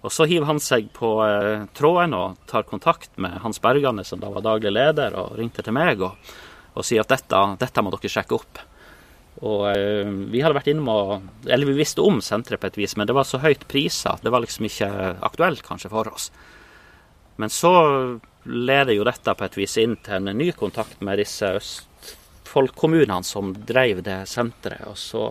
Og 0.05 0.13
Så 0.13 0.27
hiver 0.29 0.51
han 0.51 0.61
seg 0.61 0.91
på 0.93 1.15
eh, 1.25 1.65
tråden 1.77 2.17
og 2.19 2.41
tar 2.51 2.67
kontakt 2.69 3.15
med 3.17 3.39
Hans 3.45 3.63
Bergane, 3.63 4.05
som 4.05 4.21
da 4.21 4.33
var 4.35 4.45
daglig 4.45 4.75
leder, 4.75 5.15
og 5.17 5.39
ringte 5.39 5.63
til 5.65 5.77
meg 5.77 6.03
og, 6.03 6.19
og 6.75 6.85
sier 6.85 7.05
at 7.07 7.15
dette, 7.15 7.45
dette, 7.63 7.85
må 7.85 7.95
dere 7.95 8.11
sjekke 8.13 8.37
opp. 8.37 8.61
Og 9.47 9.69
eh, 9.71 10.11
Vi 10.35 10.43
hadde 10.43 10.59
vært 10.59 10.73
innom 10.75 10.91
og, 10.93 11.31
eller 11.47 11.71
vi 11.71 11.79
visste 11.79 12.03
om 12.03 12.19
senteret 12.19 12.61
på 12.61 12.73
et 12.73 12.83
vis, 12.83 12.99
men 12.99 13.09
det 13.09 13.17
var 13.17 13.31
så 13.31 13.41
høyt 13.41 13.65
priser 13.71 14.13
at 14.13 14.27
det 14.27 14.35
var 14.35 14.43
liksom 14.45 14.67
ikke 14.69 14.91
aktuelt 15.31 15.65
kanskje 15.65 15.93
for 15.95 16.11
oss. 16.13 16.29
Men 17.37 17.51
så 17.51 17.75
leder 18.45 18.93
jo 18.93 19.05
dette 19.05 19.35
på 19.35 19.47
et 19.47 19.57
vis 19.59 19.77
inn 19.81 19.97
til 20.05 20.29
en 20.29 20.39
ny 20.39 20.51
kontakt 20.57 21.01
med 21.05 21.19
disse 21.19 21.49
østfolkkommunene 21.59 23.25
som 23.27 23.55
drev 23.67 24.03
det 24.07 24.21
senteret. 24.31 24.87
Og 24.91 24.99
så, 25.01 25.25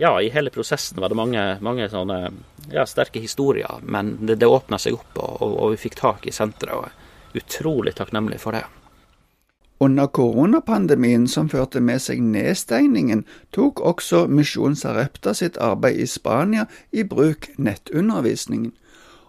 ja, 0.00 0.14
i 0.20 0.30
hele 0.32 0.52
prosessen 0.54 1.00
var 1.02 1.12
det 1.12 1.20
mange, 1.20 1.44
mange 1.60 1.88
sånne 1.92 2.20
ja, 2.72 2.86
sterke 2.86 3.22
historier. 3.22 3.82
Men 3.82 4.16
det, 4.22 4.40
det 4.40 4.48
åpna 4.48 4.78
seg 4.78 4.98
opp, 5.00 5.12
og, 5.18 5.40
og, 5.42 5.56
og, 5.56 5.70
vi 5.74 5.84
fikk 5.88 5.98
tak 6.00 6.28
i 6.30 6.34
senteret. 6.34 6.76
Og 6.76 6.88
er 6.88 7.42
utrolig 7.42 7.96
takknemlig 7.98 8.40
for 8.42 8.56
det. 8.56 8.64
Under 9.80 10.10
koronapandemien 10.12 11.24
som 11.28 11.46
førte 11.48 11.80
med 11.80 12.02
seg 12.04 12.18
nedstengningen, 12.20 13.22
tok 13.56 13.80
også 13.80 14.26
Misjon 14.28 14.74
Sarepta 14.76 15.32
sitt 15.32 15.56
arbeid 15.56 16.02
i 16.02 16.08
Spania 16.10 16.66
i 16.92 17.00
bruk 17.08 17.48
nettundervisningen. 17.56 18.74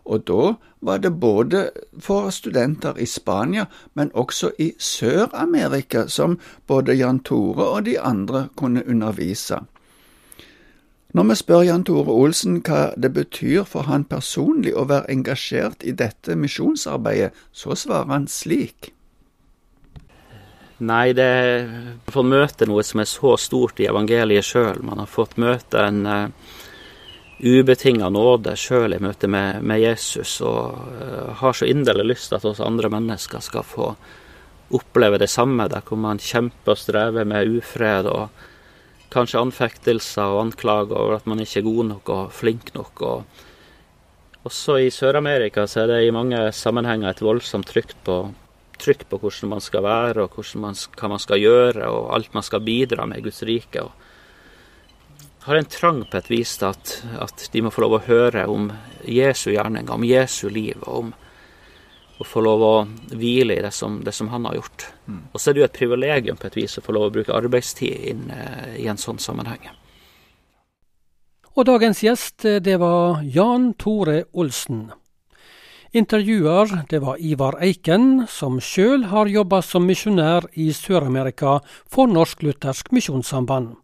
Og 0.05 0.23
da 0.27 0.53
var 0.81 0.97
det 0.97 1.19
både 1.19 1.69
for 1.99 2.29
studenter 2.29 2.97
i 2.97 3.05
Spania, 3.05 3.65
men 3.93 4.11
også 4.13 4.51
i 4.59 4.71
Sør-Amerika, 4.79 6.07
som 6.07 6.39
både 6.67 6.97
Jan 6.97 7.19
Tore 7.19 7.67
og 7.67 7.85
de 7.85 7.99
andre 7.99 8.47
kunne 8.55 8.87
undervise. 8.87 9.61
Når 11.13 11.23
vi 11.27 11.35
spør 11.35 11.61
Jan 11.67 11.83
Tore 11.83 12.13
Olsen 12.13 12.61
hva 12.63 12.93
det 12.95 13.11
betyr 13.13 13.65
for 13.67 13.83
han 13.91 14.05
personlig 14.07 14.71
å 14.73 14.87
være 14.87 15.11
engasjert 15.11 15.83
i 15.83 15.91
dette 15.91 16.37
misjonsarbeidet, 16.39 17.35
så 17.51 17.75
svarer 17.75 18.13
han 18.13 18.27
slik. 18.31 18.93
Nei, 20.81 21.11
det 21.13 21.25
er 21.25 21.67
å 22.07 22.13
få 22.15 22.23
møte 22.25 22.65
noe 22.65 22.81
som 22.87 23.03
er 23.03 23.09
så 23.11 23.35
stort 23.37 23.83
i 23.83 23.89
evangeliet 23.91 24.47
sjøl. 24.47 24.79
Man 24.87 25.03
har 25.03 25.11
fått 25.11 25.35
møte 25.37 25.83
en 25.83 26.07
uh, 26.07 26.55
ubetinga 27.41 28.09
nåde 28.13 28.53
sjøl 28.59 28.93
i 28.93 29.01
møte 29.01 29.27
med, 29.31 29.63
med, 29.65 29.81
Jesus, 29.81 30.39
og 30.45 30.77
uh, 30.77 31.31
har 31.41 31.57
så 31.57 31.65
inderlig 31.69 32.05
lyst 32.13 32.33
at 32.37 32.45
oss 32.45 32.61
andre 32.61 32.91
mennesker 32.93 33.41
skal 33.41 33.65
få 33.65 33.91
oppleve 34.71 35.17
det 35.19 35.29
samme, 35.29 35.67
der 35.67 35.83
hvor 35.83 35.99
man 35.99 36.21
kjemper 36.21 36.75
og 36.75 36.79
strever 36.79 37.27
med 37.27 37.57
ufred 37.57 38.07
og 38.07 38.29
kanskje 39.11 39.41
anfektelser 39.41 40.31
og 40.31 40.45
anklager 40.45 40.95
over 40.95 41.17
at 41.17 41.25
man 41.27 41.41
ikke 41.43 41.59
er 41.59 41.67
god 41.67 41.87
nok 41.89 42.11
og 42.13 42.29
flink 42.31 42.71
nok. 42.75 43.01
og 43.01 43.23
også 44.47 44.79
i 44.81 44.89
Sør-Amerika 44.89 45.67
så 45.69 45.83
er 45.83 45.91
det 45.91 45.99
i 46.07 46.13
mange 46.13 46.39
sammenhenger 46.55 47.11
et 47.11 47.21
voldsomt 47.21 47.67
trykk 47.69 47.91
på, 48.05 48.15
trykk 48.81 49.03
på 49.09 49.19
hvordan 49.21 49.51
man 49.51 49.61
skal 49.61 49.83
være, 49.85 50.23
og 50.23 50.39
man, 50.57 50.77
hva 50.97 51.09
man 51.11 51.21
skal 51.21 51.41
gjøre, 51.43 51.89
og 51.89 52.15
alt 52.15 52.33
man 52.33 52.45
skal 52.47 52.63
bidra 52.65 53.05
med 53.05 53.21
i 53.21 53.25
Guds 53.27 53.43
rike. 53.45 53.83
Og 53.83 53.91
har 55.41 55.55
en 55.55 55.65
trang 55.65 56.03
på 56.05 56.17
et 56.17 56.29
vis 56.29 56.53
til 56.57 56.69
at, 56.69 56.93
at, 57.21 57.47
de 57.53 57.63
må 57.65 57.71
få 57.73 57.85
lov 57.85 57.97
å 57.97 58.05
høre 58.05 58.45
om 58.51 58.69
Jesu 59.09 59.49
gjerninger, 59.51 59.89
om 59.93 60.05
Jesu 60.05 60.47
liv, 60.53 60.77
og 60.85 60.97
om 60.99 61.11
å 62.21 62.27
få 62.27 62.43
lov 62.45 62.61
å 62.61 62.73
hvile 63.17 63.57
i 63.57 63.63
det 63.65 63.73
som, 63.73 63.97
det 64.05 64.13
som 64.13 64.29
han 64.29 64.45
har 64.45 64.59
gjort. 64.59 64.85
Mm. 65.07 65.21
Og 65.33 65.41
så 65.41 65.49
er 65.49 65.57
det 65.57 65.63
jo 65.63 65.67
et 65.69 65.79
privilegium 65.79 66.37
på 66.37 66.51
et 66.51 66.57
vis 66.59 66.77
å 66.77 66.85
få 66.85 66.93
lov 66.93 67.09
å 67.09 67.13
bruke 67.15 67.33
arbeidstid 67.33 68.09
inn, 68.11 68.27
uh, 68.29 68.75
i 68.77 68.85
en 68.91 69.01
sånn 69.01 69.21
sammenheng. 69.21 69.65
Og 71.51 71.65
dagens 71.67 71.99
gjest, 72.05 72.45
eh, 72.45 72.61
det 72.63 72.77
var 72.79 73.25
Jan 73.25 73.73
Tore 73.73 74.23
Olsen. 74.31 74.91
Intervjuer, 75.91 76.85
det 76.87 77.01
var 77.03 77.19
Ivar 77.19 77.57
Eiken, 77.59 78.27
som 78.29 78.61
sjøl 78.63 79.09
har 79.11 79.27
jobba 79.27 79.59
som 79.65 79.83
misjonær 79.83 80.47
i 80.55 80.69
Sør-Amerika 80.71 81.59
for 81.91 82.07
Norsk-Luthersk 82.07 82.93
Misjonssamband. 82.95 83.75